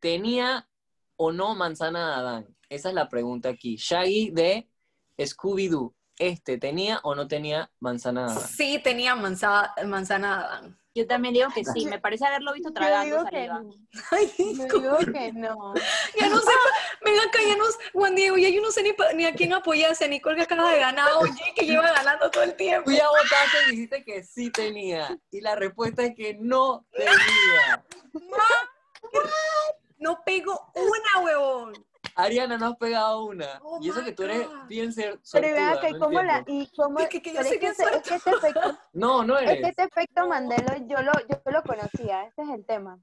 [0.00, 0.68] ¿tenía
[1.14, 2.56] o no manzana de Adán?
[2.68, 3.76] Esa es la pregunta aquí.
[3.76, 4.68] Shaggy de
[5.18, 8.48] Scooby-Doo, ¿este tenía o no tenía manzana Adán?
[8.48, 10.82] sí tenía manzana, manzana de Adán.
[10.94, 13.62] Yo también digo que sí, me parece haberlo visto tragando digo que saliva.
[13.62, 13.72] no.
[14.68, 15.74] Yo digo que no.
[16.20, 16.50] ya no sé,
[17.02, 20.06] ven acá, ya no, Juan Diego, ya yo no sé ni, ni a quién apoyarse,
[20.06, 22.90] Nicole que acaba de ganar, oye, que lleva ganando todo el tiempo.
[22.90, 25.18] Tú ya votaste y dijiste que sí tenía.
[25.30, 27.84] Y la respuesta es que no tenía.
[29.98, 31.86] No pego una, huevón.
[32.14, 33.60] Ariana, no has pegado una.
[33.62, 34.66] Oh y eso que tú eres God.
[34.66, 37.48] bien ser Pero suertuda, que no cómo la, y cómo, Es que- que yo es
[37.58, 38.60] que, ese- es que este efecto,
[38.92, 39.68] No, no es que eres.
[39.70, 42.98] este efecto Mandela yo lo, yo lo conocía, este es el tema.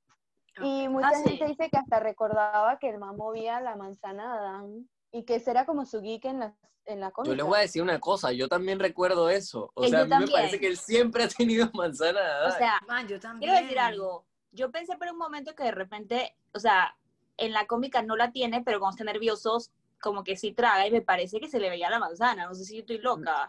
[0.62, 1.30] Y mucha Ah, sí.
[1.30, 5.36] gente dice que hasta recordaba que el man movía la manzana de Adán y que
[5.36, 7.32] ese era como su geek en la, en la cómica.
[7.32, 9.72] Yo les voy a decir una cosa, yo también recuerdo eso.
[9.76, 10.32] O Eh, sea, a mí me también.
[10.36, 12.58] parece que él siempre ha tenido manzana de O Adán.
[12.58, 13.50] sea, Man, yo también.
[13.52, 14.26] quiero decir algo.
[14.52, 16.94] Yo pensé por un momento que de repente, o sea,
[17.40, 20.92] en la cómica no la tiene, pero cuando está nerviosos, como que sí traga y
[20.92, 22.48] me parece que se le veía la manzana.
[22.48, 23.48] No sé si yo estoy loca.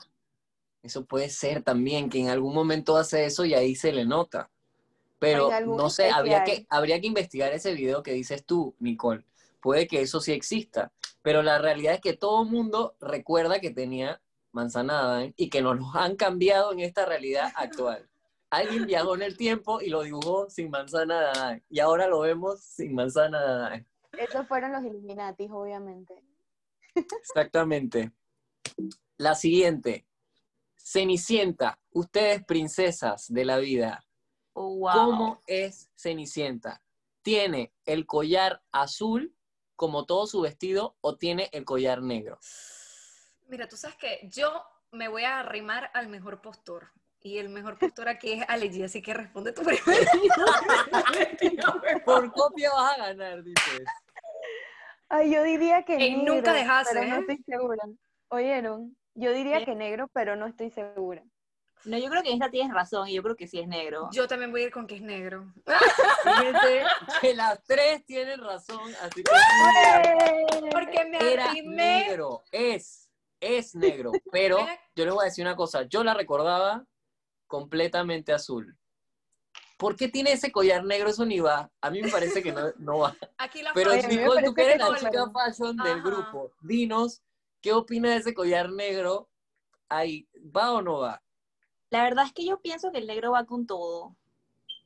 [0.82, 4.50] Eso puede ser también, que en algún momento hace eso y ahí se le nota.
[5.18, 9.24] Pero no sé, habría que, habría que investigar ese video que dices tú, Nicole.
[9.60, 13.70] Puede que eso sí exista, pero la realidad es que todo el mundo recuerda que
[13.70, 14.22] tenía
[14.52, 18.08] manzana y que nos los han cambiado en esta realidad actual.
[18.50, 22.20] Alguien viajó en el tiempo y lo dibujó sin manzana de Adán y ahora lo
[22.20, 23.86] vemos sin manzana de Adán.
[24.18, 26.22] Esos fueron los Illuminatis, obviamente.
[26.94, 28.12] Exactamente.
[29.16, 30.06] La siguiente.
[30.76, 34.04] Cenicienta, ustedes princesas de la vida,
[34.52, 34.92] Oh, wow.
[34.92, 36.82] ¿Cómo es Cenicienta?
[37.22, 39.34] ¿Tiene el collar azul
[39.76, 42.38] como todo su vestido o tiene el collar negro?
[43.48, 46.90] Mira, tú sabes que yo me voy a arrimar al mejor postor.
[47.22, 50.10] Y el mejor postor aquí es Aleji, así que responde tú primero.
[52.04, 53.84] Por copia vas a ganar, dices.
[55.08, 57.20] Ay, yo diría que Ey, negro, nunca dejaste, pero no ¿eh?
[57.20, 57.82] estoy segura.
[58.28, 59.64] Oyeron, yo diría Sí.
[59.66, 61.22] que negro, pero no estoy segura.
[61.84, 64.08] No, yo creo que esta tienes razón y yo creo que sí es negro.
[64.12, 65.52] Yo también voy a ir con que es negro.
[66.24, 66.82] Fíjense
[67.22, 69.30] que las tres tienen razón, así que
[70.70, 74.58] Porque me era negro, es, es negro, pero
[74.94, 76.84] yo les voy a decir una cosa, yo la recordaba
[77.50, 78.78] completamente azul.
[79.76, 81.10] ¿Por qué tiene ese collar negro?
[81.10, 81.70] Eso ni va.
[81.80, 83.16] A mí me parece que no, no va.
[83.38, 86.08] Aquí la Pero Nicole, tú que eres la chica fashion del Ajá.
[86.08, 87.22] grupo, dinos,
[87.60, 89.28] ¿qué opinas de ese collar negro?
[89.88, 91.22] Ahí, ¿va o no va?
[91.90, 94.16] La verdad es que yo pienso que el negro va con todo.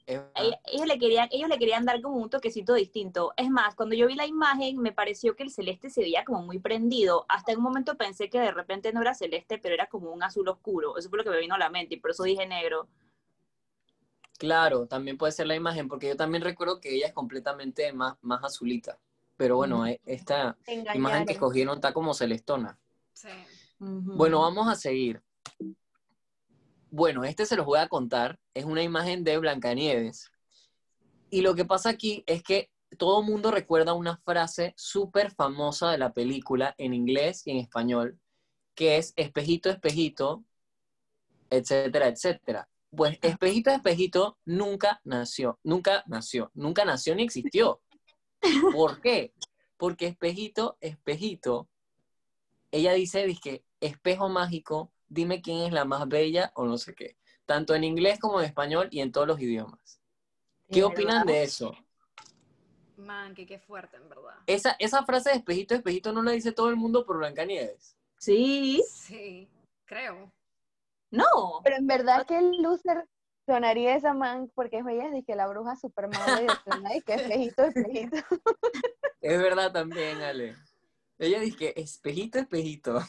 [0.07, 3.33] Ellos le, querían, ellos le querían dar como un toquecito distinto.
[3.37, 6.43] Es más, cuando yo vi la imagen, me pareció que el celeste se veía como
[6.43, 7.25] muy prendido.
[7.29, 10.23] Hasta en un momento pensé que de repente no era celeste, pero era como un
[10.23, 10.99] azul oscuro.
[10.99, 12.89] Eso fue lo que me vino a la mente y por eso dije negro.
[14.39, 18.17] Claro, también puede ser la imagen, porque yo también recuerdo que ella es completamente más,
[18.21, 18.99] más azulita.
[19.37, 20.57] Pero bueno, eh, esta
[20.95, 22.79] imagen que escogieron está como celestona.
[23.13, 23.29] Sí.
[23.79, 25.23] Bueno, vamos a seguir.
[26.97, 28.39] Bueno, este se los voy a contar.
[28.55, 30.31] Es una imagen de Blancanieves.
[31.29, 35.91] Y lo que pasa aquí es que todo el mundo recuerda una frase súper famosa
[35.91, 38.21] de la película en inglés y en español,
[38.77, 40.45] que es espejito, espejito,
[41.51, 42.69] etcétera, etcétera.
[42.97, 47.83] Pues espejito, espejito nunca nació, nunca nació, nunca nació ni existió.
[48.73, 49.35] ¿Por qué?
[49.79, 51.69] Porque espejito, espejito,
[52.71, 57.17] ella dice, que espejo mágico, dime quién es la más bella o no sé qué.
[57.47, 60.01] Tanto en inglés como en español y en todos los idiomas.
[60.69, 61.41] ¿Qué ¿De opinan verdad?
[61.41, 61.73] de eso?
[62.97, 64.35] Man, que qué fuerte, en verdad.
[64.47, 67.97] Esa, esa frase de espejito, espejito no la dice todo el mundo por Blancanieves.
[68.19, 68.83] Sí.
[68.89, 69.49] Sí,
[69.85, 70.33] creo.
[71.11, 71.61] No.
[71.63, 73.07] Pero en verdad que el loser
[73.47, 76.43] sonaría esa man porque es que la bruja super mala
[76.97, 78.17] y que espejito, espejito.
[79.21, 80.57] Es verdad también, Ale.
[81.19, 83.01] Ella dice que espejito, espejito.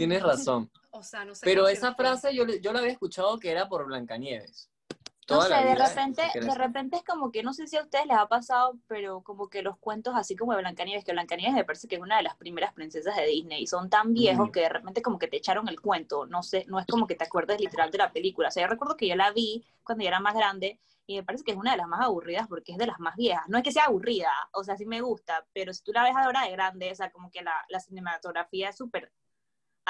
[0.00, 0.70] Tienes razón.
[0.92, 1.42] O sea, no sé.
[1.44, 4.68] Pero esa frase yo, yo la había escuchado que era por Blancanieves.
[4.90, 7.82] No Toda sé, la de repente, de repente es como que no sé si a
[7.82, 11.54] ustedes les ha pasado, pero como que los cuentos así como de Blancanieves, que Blancanieves
[11.54, 14.48] me parece que es una de las primeras princesas de Disney, y son tan viejos
[14.48, 14.50] Mm.
[14.50, 17.14] que de repente como que te echaron el cuento, no sé, no es como que
[17.14, 18.48] te acuerdes literal de la película.
[18.48, 21.22] O sea, yo recuerdo que yo la vi cuando yo era más grande y me
[21.22, 23.44] parece que es una de las más aburridas porque es de las más viejas.
[23.48, 26.16] No es que sea aburrida, o sea, sí me gusta, pero si tú la ves
[26.16, 29.12] ahora de grande, o sea, como que la, la cinematografía es súper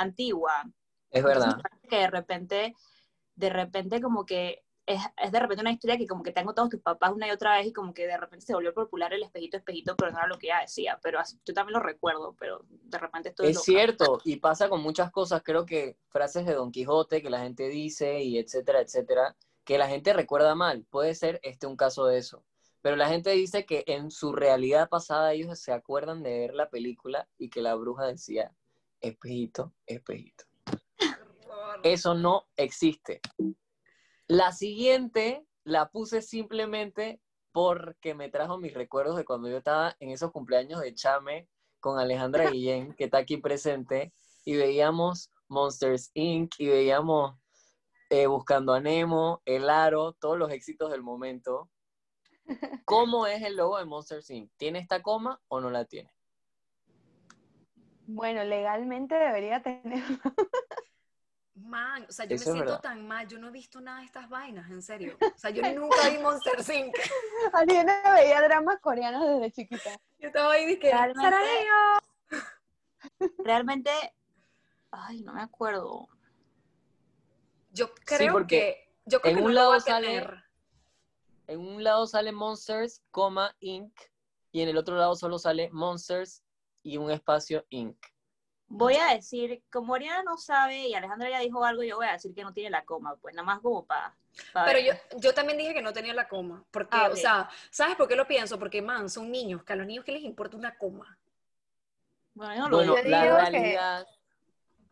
[0.00, 0.52] antigua.
[1.10, 1.56] Es verdad.
[1.88, 2.74] que de repente,
[3.34, 6.46] de repente como que es, es de repente una historia que como que te han
[6.46, 9.12] contado tus papás una y otra vez y como que de repente se volvió popular
[9.12, 11.80] el espejito, espejito, pero no era lo que ella decía, pero así- yo también lo
[11.80, 16.44] recuerdo, pero de repente esto Es cierto, y pasa con muchas cosas, creo que frases
[16.46, 20.84] de Don Quijote que la gente dice y etcétera, etcétera, que la gente recuerda mal.
[20.90, 22.44] Puede ser este un caso de eso.
[22.82, 26.70] Pero la gente dice que en su realidad pasada ellos se acuerdan de ver la
[26.70, 28.54] película y que la bruja decía,
[29.00, 30.44] espejito, espejito.
[31.82, 33.20] Eso no existe.
[34.26, 37.20] La siguiente la puse simplemente
[37.52, 41.48] porque me trajo mis recuerdos de cuando yo estaba en esos cumpleaños de Chame
[41.80, 44.12] con Alejandra Guillén, que está aquí presente,
[44.44, 46.54] y veíamos Monsters Inc.
[46.58, 47.36] y veíamos
[48.10, 51.70] eh, Buscando a Nemo, El Aro, todos los éxitos del momento.
[52.84, 54.50] ¿Cómo es el logo de Monsters Inc?
[54.56, 56.12] ¿Tiene esta coma o no la tiene?
[58.12, 60.02] Bueno, legalmente debería tener.
[61.54, 62.80] Man, o sea, yo Eso me siento verdad.
[62.80, 65.16] tan mal, yo no he visto nada de estas vainas, en serio.
[65.20, 66.94] O sea, yo nunca vi Monster Inc.
[67.52, 69.90] Ariana veía dramas coreanos desde chiquita.
[70.18, 71.46] Yo estaba ahí dije, Realmente-.
[73.38, 73.90] Realmente,
[74.90, 76.08] ay, no me acuerdo.
[77.72, 80.06] Yo creo porque que, yo creo en que un no lo lado va a sale-
[80.08, 80.44] tener.
[81.46, 83.92] En un lado sale Monsters, coma, Inc.
[84.52, 86.42] Y en el otro lado solo sale Monsters
[86.82, 87.96] y un espacio Inc.
[88.72, 92.12] Voy a decir, como Ariana no sabe y Alejandra ya dijo algo, yo voy a
[92.12, 94.14] decir que no tiene la coma, pues nada más como para...
[94.64, 97.96] Pero yo, yo también dije que no tenía la coma, porque, Ah, o sea, ¿sabes
[97.96, 98.60] por qué lo pienso?
[98.60, 101.18] Porque, man, son niños, que a los niños, ¿qué les importa una coma?
[102.34, 103.04] Bueno, yo no lo Bueno, digo.
[103.06, 104.06] Yo la digo que- realidad...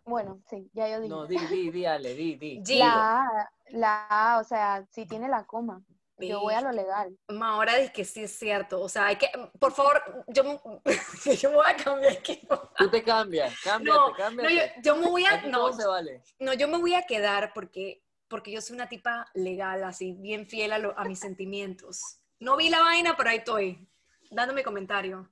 [0.04, 1.08] Bueno, sí, ya yo dije.
[1.14, 2.62] No, di, di, di, Ale, di, di.
[2.78, 5.82] La la o sea, sí tiene la coma.
[6.20, 7.16] Yo voy a lo legal.
[7.40, 10.60] Ahora es que sí es cierto, o sea, hay que, por favor, yo, me-
[11.36, 12.70] yo me voy a cambiar equipo.
[12.76, 14.72] Tú te cambias, cámbiate, No, no, cámbiate.
[14.76, 16.22] yo, yo me voy a, no, todo se vale.
[16.40, 20.46] no, yo me voy a quedar porque, porque yo soy una tipa legal, así, bien
[20.48, 22.20] fiel a, lo- a mis sentimientos.
[22.40, 23.88] No vi la vaina, pero ahí estoy,
[24.30, 25.30] dando mi comentario.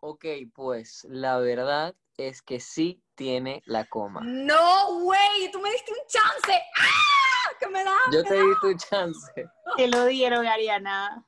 [0.00, 4.20] Ok, pues la verdad es que sí tiene la coma.
[4.24, 6.60] No, güey, tú me diste un chance.
[6.76, 7.41] ¡Ah!
[7.62, 7.94] Que me da.
[8.12, 9.32] Yo te di tu chance.
[9.76, 11.24] Te lo dieron, Ariana.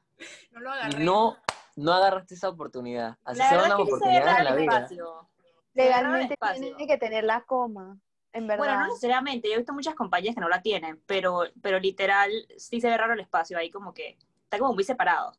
[0.51, 1.05] No lo agarré.
[1.05, 1.37] No,
[1.77, 3.17] no agarraste esa oportunidad.
[3.25, 4.77] Así La se van las oportunidades en la vida.
[4.77, 5.29] espacio.
[5.75, 7.99] Legalmente tiene que tener la coma,
[8.33, 8.65] en verdad.
[8.65, 12.31] Bueno, no necesariamente, yo he visto muchas compañías que no la tienen, pero, pero literal
[12.57, 15.33] sí se ve raro el espacio ahí como que está como muy separado.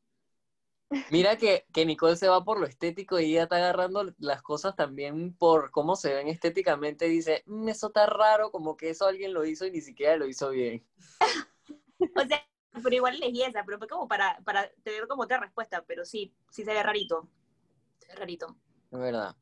[1.11, 4.75] Mira que, que Nicole se va por lo estético y ella está agarrando las cosas
[4.75, 7.05] también por cómo se ven estéticamente.
[7.05, 10.27] Dice, "Mm, eso está raro, como que eso alguien lo hizo y ni siquiera lo
[10.27, 10.85] hizo bien.
[12.17, 12.45] O sea,
[12.83, 16.33] pero igual elegí esa, pero fue como para, para tener como otra respuesta, pero sí,
[16.49, 17.29] sí se ve rarito.
[17.99, 18.55] Se ve rarito.
[18.91, 19.35] Es verdad.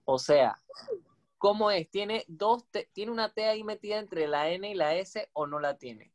[0.05, 0.55] O sea,
[1.37, 1.89] ¿cómo es?
[1.91, 5.45] ¿Tiene, dos T- ¿Tiene una T ahí metida entre la N y la S o
[5.45, 6.11] no la tiene?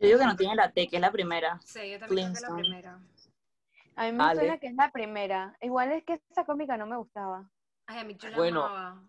[0.00, 1.60] Yo digo que no tiene la T, que es la primera.
[1.64, 3.00] Sí, yo también creo que la primera.
[3.96, 4.40] A mí me Ale.
[4.40, 5.56] suena que es la primera.
[5.60, 7.48] Igual es que esa cómica no me gustaba.
[7.86, 9.04] Ay, a mí yo la Bueno, amaba.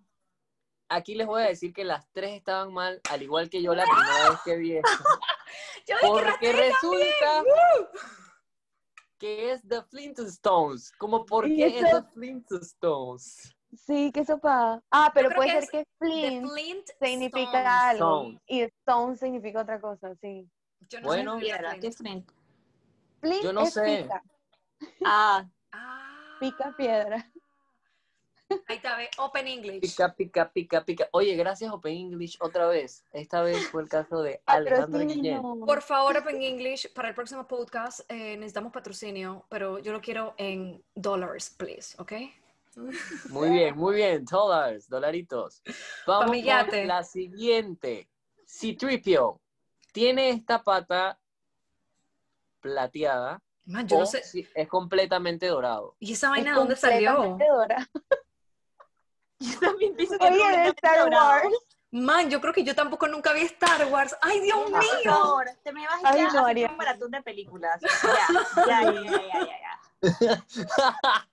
[0.94, 3.86] Aquí les voy a decir que las tres estaban mal, al igual que yo la
[3.86, 5.04] primera vez que vi esto.
[5.88, 7.44] Yo Porque resulta
[9.18, 10.92] que es The Flintstones.
[10.98, 13.56] ¿Cómo por qué es The Flintstones?
[13.74, 14.82] Sí, qué sopa.
[14.92, 20.14] Ah, pero puede que ser que Flint Flint significa algo y Stone significa otra cosa,
[20.16, 20.46] sí.
[20.90, 21.36] Yo no Bueno.
[21.40, 21.82] sé qué es Piedra, Flint.
[21.82, 22.32] ¿qué es Flint?
[23.22, 24.02] Flint Yo no es sé.
[24.04, 24.24] pica,
[25.06, 26.38] Ah, Ah.
[26.42, 27.32] pica piedra.
[28.68, 29.82] Ahí está, ve, Open English.
[29.82, 31.10] Pica, pica, pica, pica.
[31.12, 33.06] Oye, gracias Open English otra vez.
[33.12, 35.66] Esta vez fue el caso de Alejandro.
[35.66, 40.34] Por favor, Open English, para el próximo podcast eh, necesitamos patrocinio, pero yo lo quiero
[40.38, 42.14] en dollars, please, ¿ok?
[43.30, 44.24] Muy bien, muy bien.
[44.26, 45.62] Dollars, dolaritos.
[46.08, 48.10] Vamos mi con la siguiente.
[48.48, 49.42] Citripio.
[49.92, 51.20] Tiene esta pata
[52.62, 54.22] plateada Man, yo no sé.
[54.56, 55.96] es completamente dorado.
[56.00, 57.16] ¿Y esa Es vaina de dónde salió?
[57.16, 57.90] completamente dorada.
[59.54, 61.10] yo también pienso que es Oye, de Star.
[61.10, 61.54] Wars.
[61.94, 64.16] Man, yo creo que yo tampoco nunca vi Star Wars.
[64.22, 65.12] ¡Ay, Dios Por mío!
[65.12, 67.82] favor, te me vas Ay, ya no, a hacer un maratón de películas.
[67.82, 69.80] Ya, ya, ya, ya, ya, ya, ya.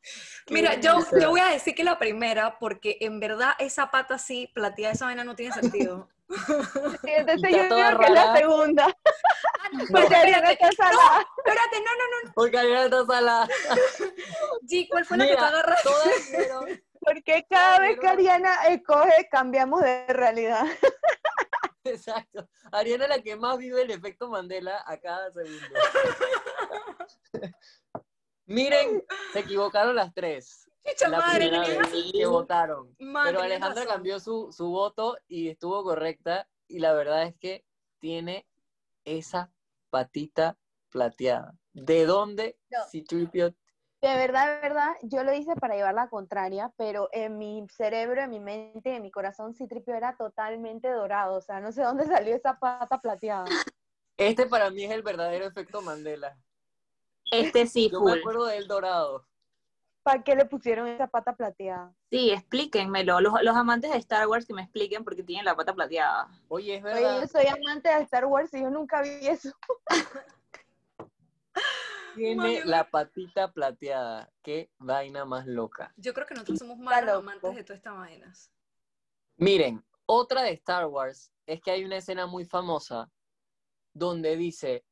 [0.51, 4.51] Mira, yo, yo voy a decir que la primera, porque en verdad esa pata así,
[4.55, 6.09] plateada, esa vaina no tiene sentido.
[6.29, 8.85] Sí, entonces yo creo que es la segunda.
[8.87, 11.27] Ah, no, Porque Ariana está salada.
[11.39, 12.33] espérate, no, no, no.
[12.35, 13.49] Porque Ariana está salada.
[14.69, 15.89] G, ¿cuál fue la que te agarraste?
[15.89, 20.65] todas Porque cada vez que Ariana escoge, cambiamos de realidad.
[21.85, 22.49] Exacto.
[22.71, 25.67] Ariana es la que más vive el efecto Mandela a cada segundo.
[28.47, 30.69] Miren, se equivocaron las tres.
[30.85, 32.95] Chicha La madre, vez que votaron.
[32.99, 36.49] Pero Alejandra cambió su, su voto y estuvo correcta.
[36.67, 37.65] Y la verdad es que
[37.99, 38.47] tiene
[39.05, 39.51] esa
[39.91, 40.59] patita
[40.91, 41.55] plateada.
[41.73, 42.79] ¿De dónde No.
[42.91, 43.55] Citripio?
[44.01, 48.21] De verdad, de verdad, yo lo hice para llevar la contraria, pero en mi cerebro,
[48.23, 51.37] en mi mente, en mi corazón, Citripio era totalmente dorado.
[51.37, 53.47] O sea, no sé dónde salió esa pata plateada.
[54.17, 56.37] Este para mí es el verdadero efecto Mandela.
[57.31, 59.27] Este sí, Yo me acuerdo del dorado.
[60.03, 61.93] ¿Para qué le pusieron esa pata plateada?
[62.11, 63.21] Sí, explíquenmelo.
[63.21, 66.29] Los, los amantes de Star Wars que me expliquen por qué tienen la pata plateada.
[66.49, 67.21] Oye, es Oye, verdad.
[67.21, 69.51] yo soy amante de Star Wars y yo nunca vi eso.
[72.19, 74.31] tiene la patita plateada.
[74.43, 75.93] Qué vaina más loca.
[75.97, 78.53] Yo creo que nosotros somos más amantes de todas estas vainas.
[79.37, 83.11] Miren, otra de Star Wars es que hay una escena muy famosa
[83.95, 84.85] donde dice,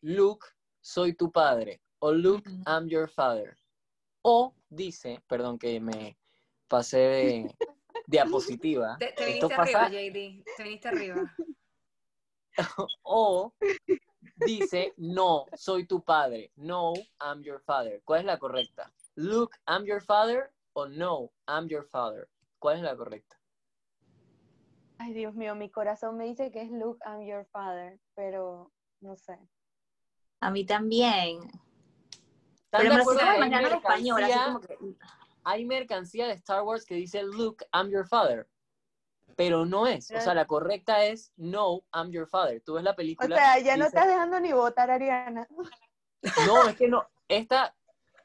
[0.00, 0.46] Luke,
[0.80, 2.50] soy tu padre, o Luke.
[2.66, 3.58] I'm your father.
[4.22, 6.18] O dice, perdón que me
[6.68, 7.56] pasé de
[8.06, 10.44] diapositiva, Te, te esto viniste pasa, arriba, JD.
[10.56, 11.36] Te viniste arriba.
[13.02, 13.54] o
[14.36, 18.02] dice, no, soy tu padre, no, I'm your father.
[18.04, 18.92] ¿Cuál es la correcta?
[19.14, 22.28] Luke, I'm your father, o no, I'm your father.
[22.58, 23.36] ¿Cuál es la correcta?
[24.98, 29.16] Ay, Dios mío, mi corazón me dice que es Luke, I'm your father, pero no
[29.16, 29.38] sé.
[30.40, 31.40] A mí también.
[32.64, 34.78] ¿Están Pero me que de en español, así como que...
[35.44, 38.46] hay mercancía de Star Wars que dice Luke, I'm your father.
[39.42, 40.10] Pero no es.
[40.10, 42.60] O sea, la correcta es No, I'm your father.
[42.60, 43.34] Tú ves la O película.
[43.36, 45.48] sea, ya no dice- estás dejando ni votar, Ariana.
[46.46, 47.08] No, es que no.
[47.26, 47.74] Esta.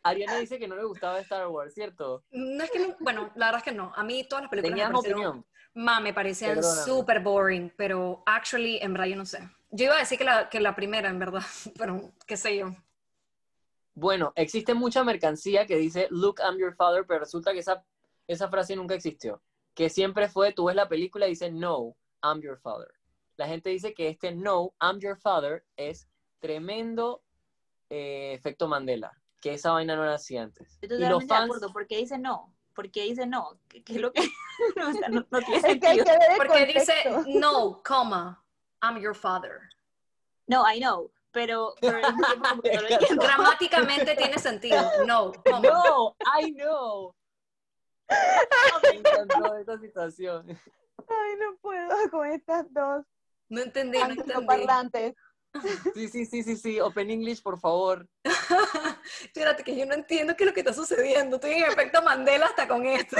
[0.03, 2.25] Ariana dice que no le gustaba Star Wars, ¿cierto?
[2.31, 3.93] No es que no, bueno, la verdad es que no.
[3.95, 5.45] A mí todas las películas me Tenías parecieron, opinión.
[5.73, 9.39] ma, me parecían súper boring, pero actually, en verdad, yo no sé.
[9.71, 11.41] Yo iba a decir que la, que la primera, en verdad,
[11.77, 12.75] pero qué sé yo.
[13.93, 17.83] Bueno, existe mucha mercancía que dice Look, I'm your father, pero resulta que esa,
[18.27, 19.41] esa frase nunca existió.
[19.75, 22.91] Que siempre fue, tú ves la película y dice No, I'm your father.
[23.37, 26.07] La gente dice que este No, I'm your father es
[26.39, 27.21] tremendo
[27.89, 29.11] eh, efecto Mandela.
[29.41, 30.79] Que esa vaina no era así antes.
[30.81, 31.71] Estoy Y los de fans, acuerdo.
[31.71, 32.51] ¿Por qué dice no?
[32.73, 33.59] ¿Por qué dice no?
[33.67, 34.21] ¿Qué, qué es lo que...?
[34.87, 36.05] o sea, no, no tiene Es que hay sentido.
[36.05, 36.93] que Porque dice,
[37.27, 38.43] no, coma,
[38.81, 39.69] I'm your father.
[40.47, 41.11] No, I know.
[41.31, 41.99] Pero, pero.
[43.19, 44.81] Gramáticamente tiene sentido.
[45.05, 45.59] No, coma.
[45.59, 47.13] No, I know.
[48.09, 50.47] Me encantó esta situación.
[50.49, 53.05] Ay, no puedo con estas dos
[53.49, 54.31] No entendí, no entendí.
[54.33, 55.15] angloparlantes.
[55.93, 56.79] Sí, sí, sí, sí, sí.
[56.81, 58.07] Open English, por favor.
[59.33, 61.37] Fíjate que yo no entiendo qué es lo que está sucediendo.
[61.37, 63.15] Estoy en efecto Mandela hasta con esto.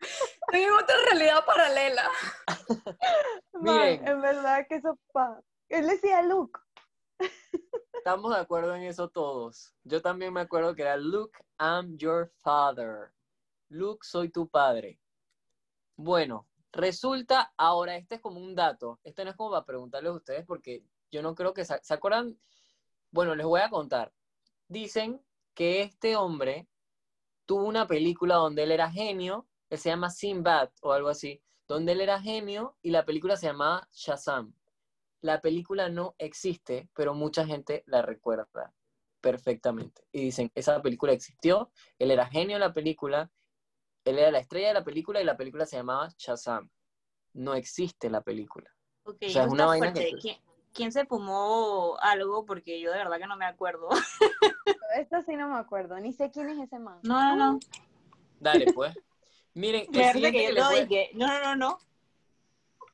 [0.00, 2.10] Estoy en otra realidad paralela.
[3.52, 4.08] Man, Miren.
[4.08, 5.40] en verdad que eso pa.
[5.68, 6.58] Él decía Luke.
[7.94, 9.72] Estamos de acuerdo en eso todos.
[9.84, 13.12] Yo también me acuerdo que era Luke, I'm your father.
[13.68, 15.00] Luke, soy tu padre.
[15.96, 19.00] Bueno, resulta, ahora este es como un dato.
[19.04, 21.64] Este no es como para preguntarles a ustedes porque yo no creo que...
[21.64, 22.38] ¿Se se acuerdan?
[23.10, 24.12] Bueno, les voy a contar.
[24.68, 25.24] Dicen
[25.54, 26.68] que este hombre
[27.46, 31.92] tuvo una película donde él era genio, que se llama Sinbad o algo así, donde
[31.92, 34.52] él era genio y la película se llamaba Shazam.
[35.24, 38.74] La película no existe, pero mucha gente la recuerda
[39.22, 40.02] perfectamente.
[40.12, 43.30] Y dicen, esa película existió, él era genio en la película,
[44.04, 46.68] él era la estrella de la película y la película se llamaba Shazam.
[47.32, 48.70] No existe la película.
[49.04, 50.36] Ok, O sea, es una vaina que- ¿Quién,
[50.74, 52.44] quién se fumó algo?
[52.44, 53.88] Porque yo de verdad que no me acuerdo.
[54.94, 55.98] Esto sí no me acuerdo.
[56.00, 56.98] Ni sé quién es ese man.
[57.02, 57.60] No, no, no.
[58.40, 58.94] Dale, pues.
[59.54, 61.78] Miren, el que que yo les todo voy- dije, no, no, no, no.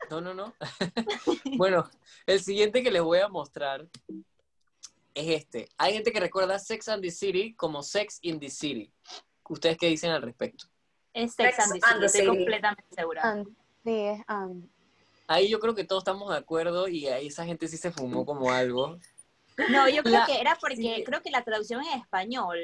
[0.09, 0.55] No, no, no.
[1.57, 1.89] bueno,
[2.27, 3.87] el siguiente que les voy a mostrar
[5.15, 5.69] es este.
[5.77, 8.93] Hay gente que recuerda Sex and the City como Sex in the City.
[9.49, 10.67] ¿Ustedes qué dicen al respecto?
[11.13, 12.27] Es Sex, Sex and the and City, the estoy City.
[12.39, 13.23] completamente segura.
[13.23, 13.49] And.
[13.85, 14.69] Sí, es And.
[15.27, 18.25] Ahí yo creo que todos estamos de acuerdo y ahí esa gente sí se fumó
[18.27, 18.99] como algo.
[19.71, 21.05] No, yo creo La- que era porque, sí.
[21.05, 22.59] creo que la traducción en español,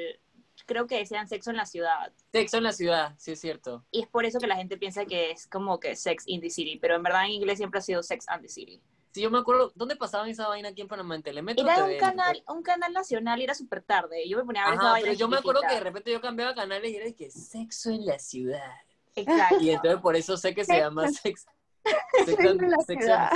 [0.67, 2.13] creo que decían sexo en la ciudad.
[2.31, 3.83] Sexo en la ciudad, sí es cierto.
[3.89, 6.51] Y es por eso que la gente piensa que es como que Sex in the
[6.51, 8.79] City, pero en verdad en inglés siempre ha sido Sex and the City.
[9.11, 11.15] Sí, yo me acuerdo, ¿dónde pasaban esa vaina aquí en Panamá?
[11.15, 14.27] En Telemetro Era TV, un canal, un canal nacional y era súper tarde.
[14.29, 16.21] Yo me ponía a ver esa vaina pero yo me acuerdo que de repente yo
[16.21, 18.75] cambiaba canales y era de que sexo en la ciudad.
[19.15, 19.57] Exacto.
[19.59, 21.47] Y entonces por eso sé que se llama sex.
[22.25, 23.29] sex en la ciudad.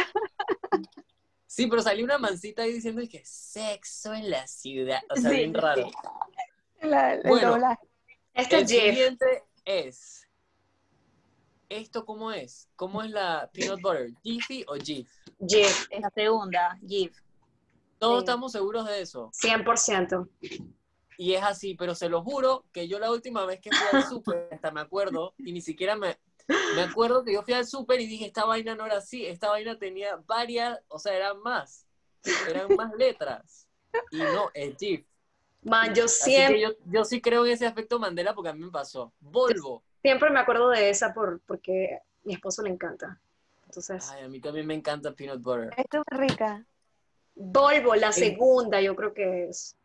[1.48, 5.02] Sí, pero salió una mancita ahí diciendo que sexo en la ciudad.
[5.10, 5.84] O sea, Sí, bien raro.
[5.84, 5.92] sí.
[6.82, 7.52] La- el Bueno.
[7.52, 7.88] doblaje.
[8.34, 8.84] Este El es Jeff.
[8.96, 10.28] siguiente es.
[11.70, 12.68] ¿Esto cómo es?
[12.76, 14.12] ¿Cómo es la peanut butter?
[14.24, 15.10] ¿Jiffy o Jif?
[15.48, 17.14] Jeff, La segunda, Give.
[17.98, 18.26] Todos Sí.
[18.26, 19.30] estamos seguros de eso.
[19.34, 20.28] 100%.
[21.18, 24.04] Y es así, pero se lo juro que yo la última vez que fui al
[24.08, 26.18] súper, hasta me acuerdo, y ni siquiera me,
[26.76, 29.50] me acuerdo que yo fui al súper y dije, esta vaina no era así, esta
[29.50, 31.86] vaina tenía varias, o sea, eran más,
[32.50, 33.68] eran más letras.
[34.10, 35.06] Y no, es GIF.
[35.64, 38.72] Man, yo siempre, yo, yo sí creo en ese aspecto Mandela porque a mí me
[38.72, 39.14] pasó.
[39.20, 39.84] Volvo.
[40.02, 43.20] siempre me acuerdo de esa por, porque a mi esposo le encanta.
[43.66, 45.70] Entonces, Ay, a mí también me encanta peanut butter.
[45.78, 46.66] Esto es rica.
[47.36, 49.78] Volvo, la segunda, yo creo que es.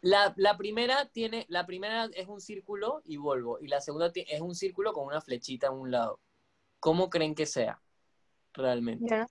[0.00, 4.40] La, la primera tiene, la primera es un círculo y Volvo, y la segunda es
[4.40, 6.20] un círculo con una flechita a un lado.
[6.78, 7.80] ¿Cómo creen que sea?
[8.52, 9.06] Realmente.
[9.08, 9.26] Yo no,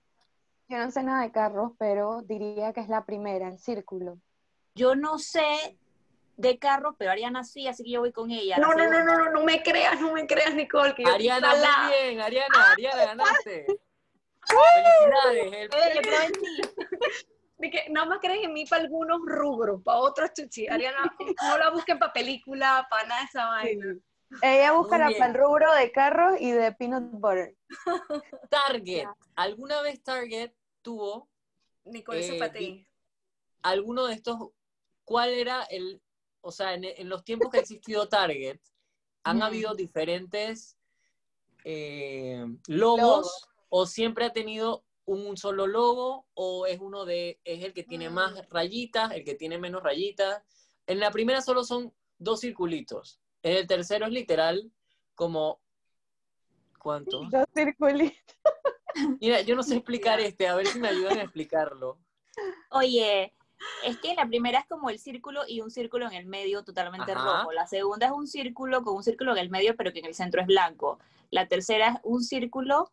[0.68, 4.18] Yo no sé nada de carros, pero diría que es la primera, el círculo.
[4.74, 5.78] Yo no sé
[6.36, 8.58] de carros, pero Ariana sí, así que yo voy con ella.
[8.58, 10.94] la No, no, no, no, no, no me creas, no me creas, Nicole.
[10.94, 13.66] Que yo Ariana, muy bien, Ariana, Ariana, ganaste.
[14.46, 15.52] Felicidades.
[15.52, 16.60] el- Oye, pero en ti.
[17.56, 20.66] De que nada más creen en mí para algunos rubros, para otros chuchi.
[20.68, 21.14] Ariana,
[21.48, 23.94] no la busquen para película, para nada de esa vaina.
[24.42, 27.54] Ella busca la para el rubro de carros y de peanut butter.
[28.50, 29.06] Target.
[29.36, 30.52] ¿Alguna vez Target
[30.82, 31.28] tuvo
[31.84, 32.86] Nicole, Eh,
[33.62, 34.36] alguno de estos?
[35.04, 36.00] ¿Cuál era el,
[36.40, 38.60] o sea, en, en los tiempos que ha existido Target,
[39.22, 39.46] han Ujú.
[39.46, 40.76] habido diferentes
[41.64, 43.48] eh, logos Logos.
[43.70, 48.08] o siempre ha tenido un solo logo o es uno de, es el que tiene
[48.10, 48.14] Mm.
[48.14, 50.42] más rayitas, el que tiene menos rayitas?
[50.86, 53.20] En la primera solo son dos circulitos.
[53.42, 54.70] En el tercero es literal
[55.14, 55.60] como,
[56.78, 57.30] ¿cuántos?
[57.30, 58.18] Dos circulitos.
[59.20, 61.98] Mira, yo no sé explicar este, a ver si me ayudan a explicarlo.
[62.70, 63.34] Oye,
[63.84, 67.12] es que la primera es como el círculo y un círculo en el medio totalmente
[67.12, 67.22] Ajá.
[67.40, 67.52] rojo.
[67.52, 70.14] La segunda es un círculo con un círculo en el medio, pero que en el
[70.14, 70.98] centro es blanco.
[71.30, 72.92] La tercera es un círculo,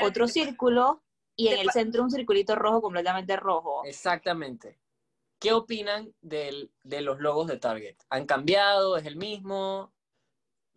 [0.00, 1.02] otro te- círculo
[1.36, 3.82] y en el centro un circulito rojo completamente rojo.
[3.84, 4.78] Exactamente.
[5.38, 7.96] ¿Qué opinan del- de los logos de Target?
[8.10, 8.96] ¿Han cambiado?
[8.96, 9.92] ¿Es el mismo?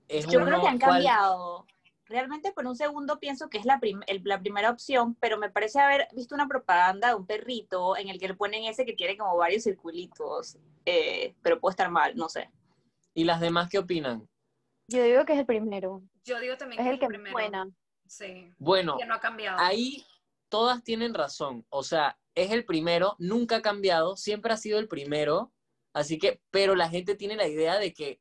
[0.07, 0.47] ¿Es Yo uno?
[0.47, 0.91] creo que han ¿Cuál?
[0.93, 1.67] cambiado.
[2.07, 5.49] Realmente por un segundo pienso que es la, prim- el- la primera opción, pero me
[5.49, 8.93] parece haber visto una propaganda de un perrito en el que le ponen ese que
[8.93, 12.49] tiene como varios circulitos, eh, pero puede estar mal, no sé.
[13.15, 14.27] ¿Y las demás qué opinan?
[14.87, 16.03] Yo digo que es el primero.
[16.25, 17.37] Yo digo también Es que el que me primero.
[17.37, 17.69] suena.
[18.07, 18.51] Sí.
[18.59, 19.57] Bueno, Que no ha cambiado.
[19.59, 20.05] ahí
[20.49, 21.65] todas tienen razón.
[21.69, 25.51] O sea, es el primero, nunca ha cambiado, siempre ha sido el primero.
[25.91, 28.19] Así que, pero la gente tiene la idea de que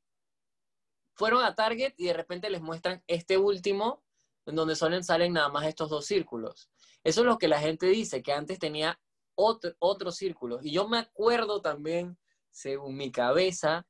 [1.14, 4.02] fueron a Target y de repente les muestran este último,
[4.46, 6.70] en donde suelen salen nada más estos dos círculos.
[7.02, 9.00] Eso es lo que la gente dice, que antes tenía
[9.34, 10.64] otro, otros círculos.
[10.64, 12.18] Y yo me acuerdo también,
[12.50, 13.86] según mi cabeza,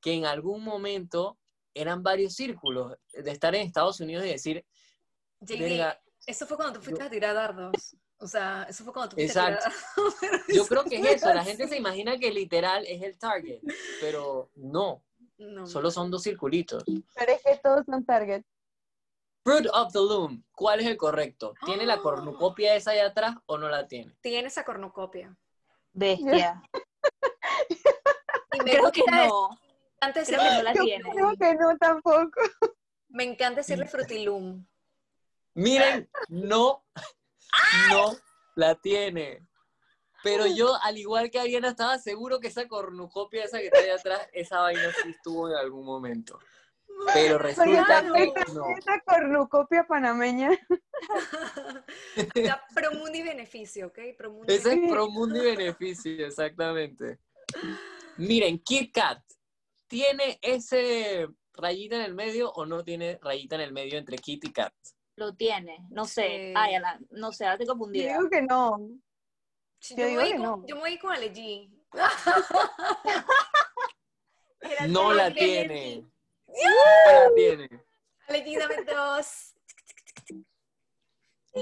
[0.00, 1.38] que en algún momento
[1.74, 4.66] eran varios círculos, de estar en Estados Unidos y decir,
[5.40, 7.96] JD, "Verga, eso fue cuando tú fuiste yo- a tirar dardos.
[8.18, 9.66] O sea, eso fue cuando tú fuiste Exacto.
[9.66, 10.14] a tirar dardos.
[10.48, 13.60] Yo creo que es eso, la gente se imagina que literal es el target,
[14.00, 15.02] pero no,
[15.50, 16.84] No, solo son dos circulitos.
[16.84, 18.42] Pero es que todos son Target.
[19.44, 21.52] Fruit of the Loom, ¿cuál es el correcto?
[21.66, 24.16] ¿Tiene la cornucopia esa allá atrás o no la tiene?
[24.20, 25.36] Tiene esa cornucopia.
[25.92, 26.62] Bestia.
[28.54, 29.48] Y me Creo que gusta no.
[30.00, 31.10] Antes Creo que no la Yo tiene.
[31.10, 32.40] creo que no tampoco.
[33.08, 34.64] Me encanta decirle frutilum.
[35.54, 36.84] Miren, no,
[37.90, 38.12] no
[38.54, 39.46] la tiene.
[40.22, 43.94] Pero yo, al igual que Ariana, estaba seguro que esa cornucopia esa que está allá
[43.96, 46.38] atrás, esa vaina sí estuvo en algún momento.
[47.14, 48.64] Pero resulta que no.
[48.78, 50.50] Esa cornucopia panameña.
[52.34, 53.98] Ya, Promundi beneficio, ¿ok?
[54.16, 54.94] Promundi Ese es beneficio.
[54.94, 57.18] pro mundo y beneficio, exactamente.
[58.18, 59.20] Miren, Kit Kat,
[59.88, 64.44] ¿tiene ese rayita en el medio o no tiene rayita en el medio entre Kit
[64.44, 64.72] y Kat?
[65.16, 66.22] Lo tiene, no sé.
[66.48, 66.52] Sí.
[66.56, 68.16] Ay, Ala, no sé, ahora estoy Yo confundida.
[68.18, 68.78] digo que no.
[69.90, 70.66] Yo me voy con, no.
[70.66, 71.70] yo me voy con Ale G.
[74.88, 76.04] No la tiene.
[76.46, 77.68] No la tiene.
[78.28, 79.54] Ale G, dame dos.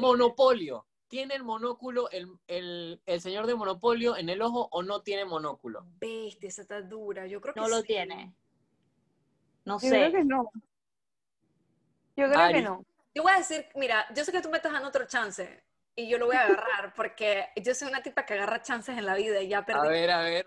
[0.00, 0.86] Monopolio.
[1.08, 5.24] ¿Tiene el monóculo, el, el- el señor de Monopolio en el ojo o no tiene
[5.24, 5.84] monóculo?
[5.98, 7.26] Bestia, esa está dura.
[7.26, 8.32] Yo creo que No lo tiene.
[9.64, 10.16] No Yo creo sé.
[10.16, 10.50] que no.
[12.16, 12.54] Yo creo Ari.
[12.54, 12.84] que no.
[13.12, 15.64] Yo voy a decir, mira, yo sé que tú me estás dando otro chance
[15.96, 19.06] y yo lo voy a agarrar porque yo soy una tipa que agarra chances en
[19.06, 19.88] la vida y ya A perdí.
[19.88, 20.46] ver, a ver.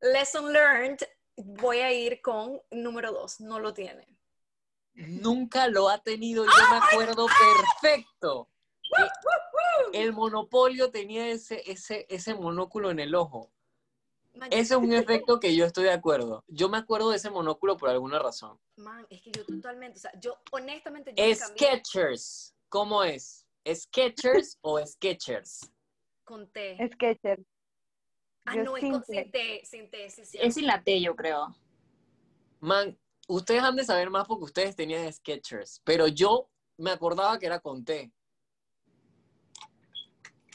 [0.00, 0.98] Lesson learned,
[1.36, 4.06] voy a ir con número dos, no lo tiene.
[4.94, 7.26] Nunca lo ha tenido, yo me acuerdo
[7.80, 8.48] perfecto.
[9.92, 13.52] que El monopolio tenía ese, ese, ese monóculo en el ojo.
[14.34, 16.44] Man, Ese es un efecto que yo estoy de acuerdo.
[16.48, 18.58] Yo me acuerdo de ese monóculo por alguna razón.
[18.76, 23.46] man, es que yo totalmente, o sea, yo honestamente yo Sketchers, ¿cómo es?
[23.66, 25.70] ¿Sketchers o Sketchers?
[26.24, 26.76] con T.
[26.92, 27.40] Sketcher.
[28.44, 29.06] Ah, yo no, es sin con, T.
[29.14, 30.38] sin T, sin T, sí, sí.
[30.40, 31.56] Es sin la T, yo creo.
[32.60, 32.98] Man,
[33.28, 37.60] ustedes han de saber más porque ustedes tenían Sketchers, pero yo me acordaba que era
[37.60, 38.12] con T.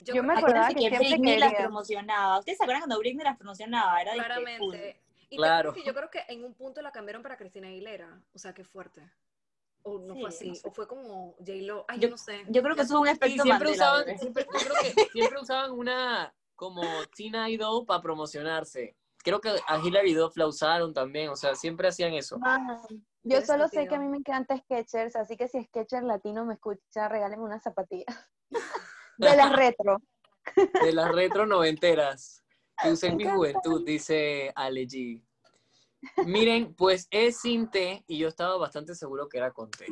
[0.06, 2.40] Yo me acordaba que que siempre Britney las promocionaba.
[2.40, 4.02] ¿Ustedes se acuerdan cuando Britney las promocionaba?
[4.02, 5.02] Era de claramente.
[5.30, 5.74] Y Claro.
[5.74, 8.22] que yo creo que en un punto la cambiaron para Cristina Aguilera.
[8.34, 9.02] O sea, qué fuerte.
[9.84, 10.48] O no Sí, fue así.
[10.50, 10.68] no sé.
[10.68, 11.86] O fue como J-Lo.
[11.88, 12.44] Ay, Yo- yo no sé.
[12.50, 14.18] Yo creo que eso es un Y efecto siempre Mandela, usaban, bebé.
[14.18, 16.82] siempre, yo creo que siempre usaban una como
[17.16, 18.96] Tina Idol para promocionarse.
[19.24, 22.38] Creo que a Hilary Duff la usaron también, o sea, siempre hacían eso.
[23.24, 26.56] Yo solo sé que a mí me encanta Skechers, así que si Skechers latino me
[26.56, 28.06] escucha, regálenme una zapatilla.
[29.18, 29.98] De las retro.
[30.82, 32.44] De las retro noventeras.
[32.82, 35.24] Que usé en mi juventud, dice Ale G.
[36.26, 39.86] Miren, pues es sin T y yo estaba bastante seguro que era con T.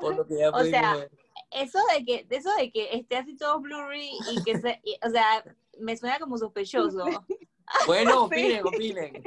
[0.00, 1.10] Por lo que ya O sea, ver.
[1.50, 5.10] Eso de que, eso de que esté así todo blurry y que se, y- o
[5.10, 5.44] sea,
[5.78, 7.24] me suena como sospechoso.
[7.86, 8.24] Bueno, Sí.
[8.26, 9.24] opinen, opinen.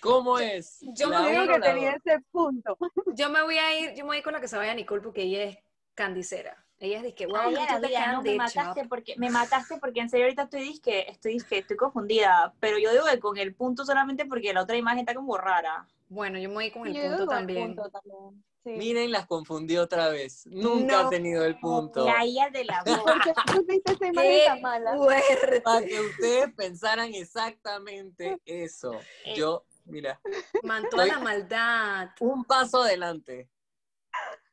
[0.00, 0.78] ¿Cómo es?
[0.94, 2.76] Yo me Digo o que tenía ese punto.
[3.14, 4.74] Yo me voy a ir, yo me voy a ir con la que se vaya
[4.74, 5.58] Nicole porque ella es
[5.94, 6.66] candicera.
[6.82, 10.24] Ella es de que, Ay, Gabriela, no, me mataste porque, me mataste porque en serio
[10.24, 14.24] ahorita estoy disque, estoy disque, estoy confundida, pero yo digo que con el punto solamente
[14.24, 15.86] porque la otra imagen está como rara.
[16.08, 17.74] Bueno, yo me voy con el Yo punto con el también.
[17.76, 18.70] punto también, sí.
[18.70, 20.46] Miren, las confundí otra vez.
[20.46, 21.06] Nunca No.
[21.06, 22.06] ha tenido el punto.
[22.06, 23.34] La ¿Por boca.
[23.46, 24.96] qué pusiste esa imagen ¡Qué tan mala?
[24.96, 25.60] fuerte!
[25.60, 28.94] Para que ustedes pensaran exactamente eso.
[29.26, 29.34] Eh.
[29.36, 30.18] Yo, mira,
[30.62, 32.08] Man, toda la maldad.
[32.20, 33.48] un paso adelante.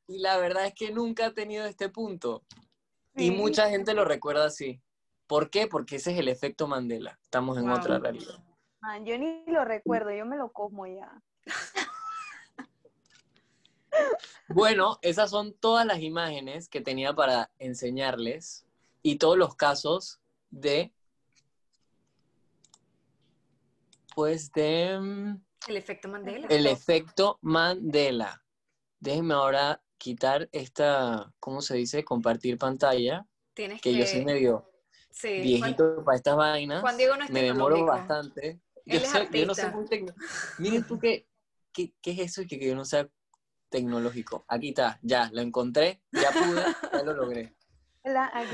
[0.08, 2.44] Y la verdad es que nunca ha tenido este punto.
[3.16, 4.82] Y mucha gente lo recuerda así.
[5.26, 5.68] ¿Por qué?
[5.68, 7.20] Porque ese es el efecto Mandela.
[7.24, 7.78] Estamos en Wow.
[7.78, 8.36] otra realidad.
[8.80, 11.12] Man, yo ni lo recuerdo, yo me lo como ya.
[14.50, 18.66] Bueno, esas son todas las imágenes que tenía para enseñarles
[19.02, 20.94] y todos los casos de,
[24.16, 26.48] pues de mm, El efecto Mandela.
[26.50, 28.44] el efecto Mandela.
[29.00, 32.04] Déjenme ahora quitar esta, ¿cómo se dice?
[32.04, 33.98] Compartir pantalla, Tienes que que...
[33.98, 34.72] yo soy medio
[35.10, 36.82] sí, Juan- viejito para estas vainas.
[36.82, 38.08] Juan Diego no es me demoro tecnológico.
[38.08, 38.62] bastante.
[38.86, 40.14] Yo, Él es soy- yo no soy muy tecno-
[40.60, 41.28] Miren tú qué,
[41.74, 43.08] qué, qué es eso y que, que yo no sea
[43.70, 44.46] tecnológico.
[44.48, 47.56] Aquí está, ya, lo encontré, ya pude, ya lo logré.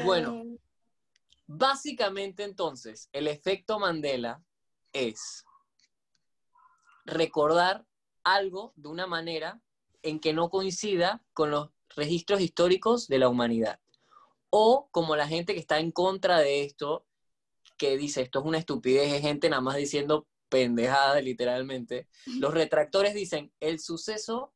[0.05, 0.43] Bueno.
[1.45, 4.41] Básicamente entonces, el efecto Mandela
[4.93, 5.45] es
[7.05, 7.85] recordar
[8.23, 9.61] algo de una manera
[10.03, 13.79] en que no coincida con los registros históricos de la humanidad.
[14.49, 17.05] O como la gente que está en contra de esto,
[17.77, 22.07] que dice esto es una estupidez, es gente nada más diciendo pendejada literalmente.
[22.39, 24.53] Los retractores dicen, el suceso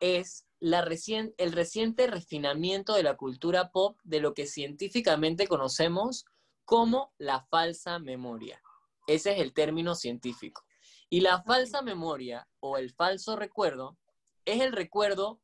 [0.00, 6.24] es la recien- el reciente refinamiento de la cultura pop de lo que científicamente conocemos
[6.64, 8.62] como la falsa memoria.
[9.06, 10.64] Ese es el término científico.
[11.10, 13.96] Y la falsa memoria o el falso recuerdo
[14.44, 15.40] es el recuerdo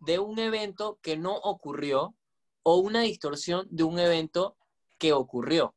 [0.00, 2.14] de un evento que no ocurrió
[2.62, 4.56] o una distorsión de un evento
[4.98, 5.74] que ocurrió.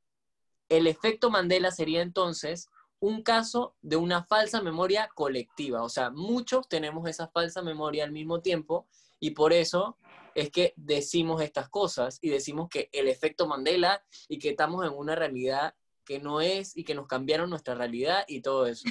[0.70, 2.68] El efecto Mandela sería entonces
[3.00, 5.84] un caso de una falsa memoria colectiva.
[5.84, 8.88] O sea, muchos tenemos esa falsa memoria al mismo tiempo
[9.20, 9.98] y por eso
[10.36, 14.94] es que decimos estas cosas y decimos que el efecto Mandela y que estamos en
[14.94, 15.76] una realidad
[16.06, 18.88] que no es y que nos cambiaron nuestra realidad y todo eso.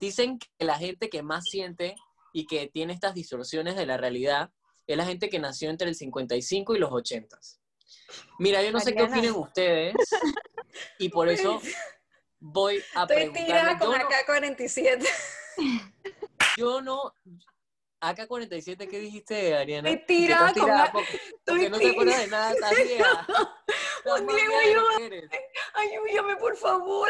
[0.00, 1.96] Dicen que la gente que más siente
[2.32, 4.50] y que tiene estas distorsiones de la realidad
[4.86, 7.38] es la gente que nació entre el 55 y los 80.
[8.38, 9.94] Mira, yo no sé qué opinen ustedes
[10.98, 11.60] y por eso
[12.38, 15.08] voy a Estoy tirada con Yo no, AK-47.
[16.56, 17.14] yo no-
[18.00, 19.90] AK-47, ¿qué dijiste, Ariana?
[19.90, 23.04] Estoy tirada con tirada A- porque, no te acuerdas de nada, más Diego,
[25.00, 25.30] eres.
[25.74, 27.08] Ayúdame, por favor.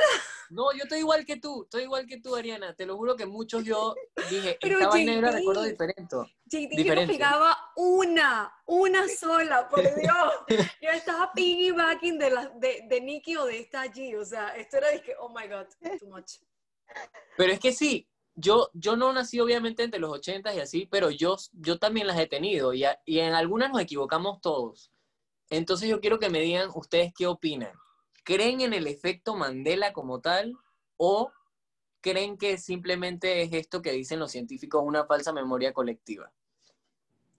[0.50, 2.74] No, yo estoy igual que tú, estoy igual que tú, Ariana.
[2.74, 3.94] Te lo juro que muchos yo
[4.30, 5.36] dije, Pero esta vaina era JD.
[5.36, 6.16] recuerdo diferente.
[6.46, 7.12] JD, yo no Diferente.
[7.12, 10.32] pegaba una, una sola, por Dios.
[10.80, 14.16] Yo estaba piggybacking de, la, de, de Nicky o de esta G.
[14.18, 15.66] O sea, esto era de que, oh my God,
[15.98, 16.36] too much.
[17.36, 21.10] Pero es que sí, yo, yo no nací obviamente entre los 80 y así, pero
[21.10, 24.90] yo, yo también las he tenido y, a- y en algunas nos equivocamos todos.
[25.50, 27.72] Entonces yo quiero que me digan ustedes qué opinan.
[28.28, 30.54] ¿Creen en el efecto Mandela como tal
[30.98, 31.32] o
[32.02, 36.30] creen que simplemente es esto que dicen los científicos, una falsa memoria colectiva?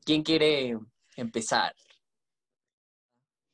[0.03, 0.79] ¿Quién quiere
[1.15, 1.75] empezar?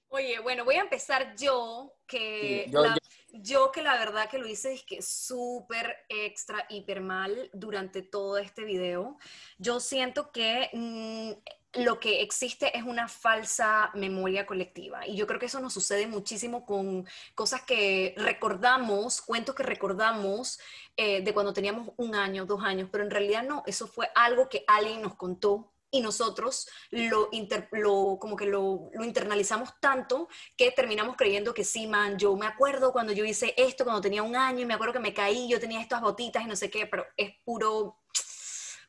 [0.08, 2.98] Oye, bueno, voy a empezar yo, que Sí, yo- la,
[3.34, 8.38] yo que la verdad que lo hice es que súper extra, hiper mal durante todo
[8.38, 9.18] este video.
[9.58, 11.32] Yo siento que mm,
[11.76, 15.06] lo que existe es una falsa memoria colectiva.
[15.08, 17.06] Y yo creo que eso nos sucede muchísimo con
[17.36, 20.60] cosas que recordamos, cuentos que recordamos
[20.98, 24.50] eh, de cuando teníamos un año, dos años, pero en realidad no, eso fue algo
[24.50, 30.28] que alguien nos contó y nosotros lo, inter- lo- como que lo, lo internalizamos tanto
[30.58, 34.24] que terminamos creyendo que sí, man, yo me acuerdo cuando yo hice esto cuando tenía
[34.24, 36.70] un año y me acuerdo que me caí, yo tenía estas botitas y no sé
[36.70, 38.00] qué, pero es puro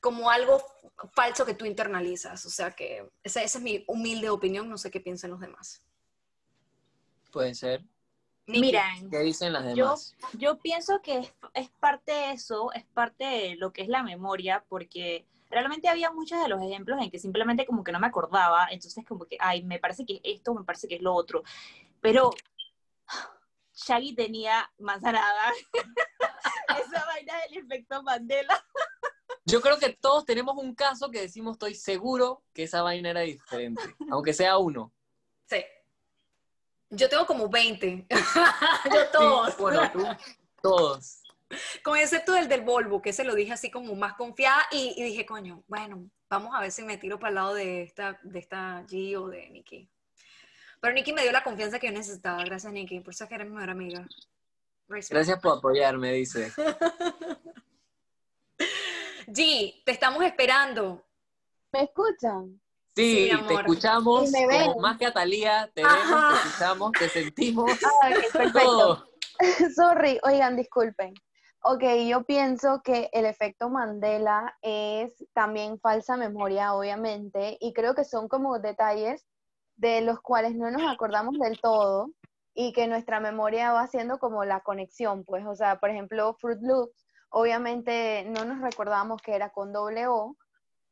[0.06, 0.62] como algo
[1.14, 2.46] falso que tú internalizas.
[2.46, 5.82] O sea que esa, esa es mi humilde opinión, no sé qué piensan los demás.
[7.32, 7.82] Puede ser.
[8.46, 8.60] Nikki.
[8.60, 10.14] Miren, ¿Qué dicen las Yo, demás?
[10.34, 14.04] yo pienso que es, es parte de eso, es parte de lo que es la
[14.04, 18.06] memoria, porque realmente había muchos de los ejemplos en que simplemente como que no me
[18.06, 21.14] acordaba, entonces como que, ay, me parece que es esto, me parece que es lo
[21.14, 21.42] otro.
[22.00, 22.30] Pero
[23.74, 25.52] Shaggy tenía manzanada,
[26.68, 28.64] esa vaina del efecto Mandela.
[29.46, 33.20] Yo creo que todos tenemos un caso que decimos, estoy seguro que esa vaina era
[33.20, 33.80] diferente,
[34.10, 34.92] aunque sea uno.
[35.46, 35.64] Sí.
[36.90, 38.06] Yo tengo como 20.
[38.92, 39.50] yo todos.
[39.50, 40.04] Sí, bueno, tú,
[40.60, 41.22] todos.
[41.84, 45.04] Con excepto el del Volvo, que se lo dije así como más confiada y, y
[45.04, 48.40] dije, coño, bueno, vamos a ver si me tiro para el lado de esta, de
[48.40, 49.88] esta G o de Nikki.
[50.80, 52.44] Pero Nikki me dio la confianza que yo necesitaba.
[52.44, 52.98] Gracias, Nikki.
[52.98, 54.08] Por eso que eres mi mejor amiga.
[54.88, 55.14] Respect.
[55.14, 56.52] Gracias por apoyarme, dice.
[59.26, 61.04] G, te estamos esperando.
[61.72, 62.60] ¿Me escuchan?
[62.94, 64.66] Sí, te escuchamos Y me ven.
[64.68, 65.96] como más que a Talía, te Ajá.
[65.96, 68.60] vemos, te escuchamos, te sentimos, Ah, perfecto.
[68.60, 69.06] todo.
[69.76, 71.12] Sorry, oigan, disculpen.
[71.62, 78.04] Ok, yo pienso que el efecto Mandela es también falsa memoria, obviamente, y creo que
[78.04, 79.26] son como detalles
[79.74, 82.12] de los cuales no nos acordamos del todo
[82.54, 86.60] y que nuestra memoria va haciendo como la conexión, pues, o sea, por ejemplo, Fruit
[86.62, 90.36] Loops, obviamente no nos recordamos que era con doble O,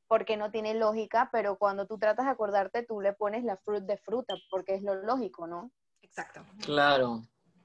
[0.06, 3.84] porque no tiene lógica, pero cuando tú tratas de acordarte, tú le pones la fruit
[3.84, 5.70] de fruta, porque es lo lógico, ¿no?
[6.02, 6.44] Exacto.
[6.64, 7.22] Claro.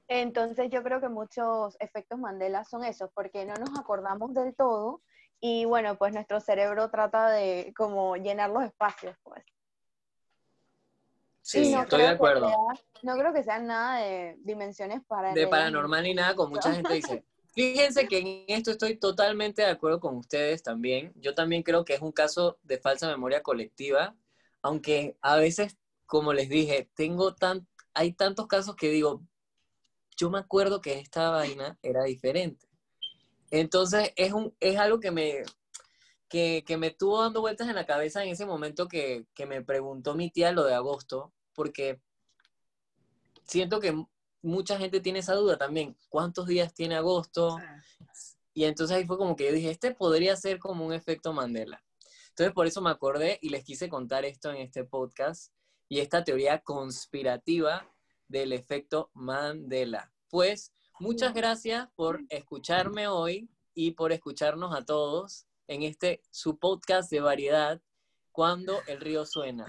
[0.08, 5.02] Entonces yo creo que muchos efectos Mandela son esos, porque no nos acordamos del todo
[5.38, 9.44] y bueno, pues nuestro cerebro trata de como llenar los espacios, pues.
[11.42, 12.48] Sí, no estoy de acuerdo.
[12.48, 16.72] sea- no creo que sea nada de dimensiones para De paranormal ni nada, como mucha
[16.72, 17.24] gente dice.
[17.52, 21.12] Fíjense que en esto estoy totalmente de acuerdo con ustedes también.
[21.16, 24.16] Yo también creo que es un caso de falsa memoria colectiva,
[24.62, 25.76] aunque a veces,
[26.06, 29.22] como les dije, tengo tan, hay tantos casos que digo,
[30.16, 32.68] yo me acuerdo que esta vaina era diferente.
[33.50, 35.42] Entonces es, un, es algo que me,
[36.28, 39.62] que, que me estuvo dando vueltas en la cabeza en ese momento que, que me
[39.62, 42.00] preguntó mi tía lo de agosto, porque
[43.44, 44.06] siento que
[44.42, 45.96] mucha gente tiene esa duda también.
[46.08, 47.58] ¿Cuántos días tiene agosto?
[48.52, 51.82] Y entonces ahí fue como que yo dije, este podría ser como un efecto Mandela.
[52.30, 55.52] Entonces por eso me acordé y les quise contar esto en este podcast
[55.88, 57.86] y esta teoría conspirativa
[58.28, 60.12] del efecto Mandela.
[60.28, 67.10] Pues muchas gracias por escucharme hoy y por escucharnos a todos en este su podcast
[67.10, 67.80] de variedad
[68.32, 69.66] cuando el río suena.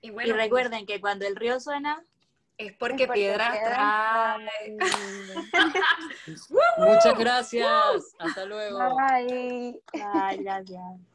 [0.00, 2.04] Y Y bueno, recuerden que cuando el río suena,
[2.66, 4.38] es porque trae.
[6.78, 8.14] Muchas gracias.
[8.18, 8.96] Hasta luego.
[8.96, 9.80] Bye.
[10.38, 11.11] gracias.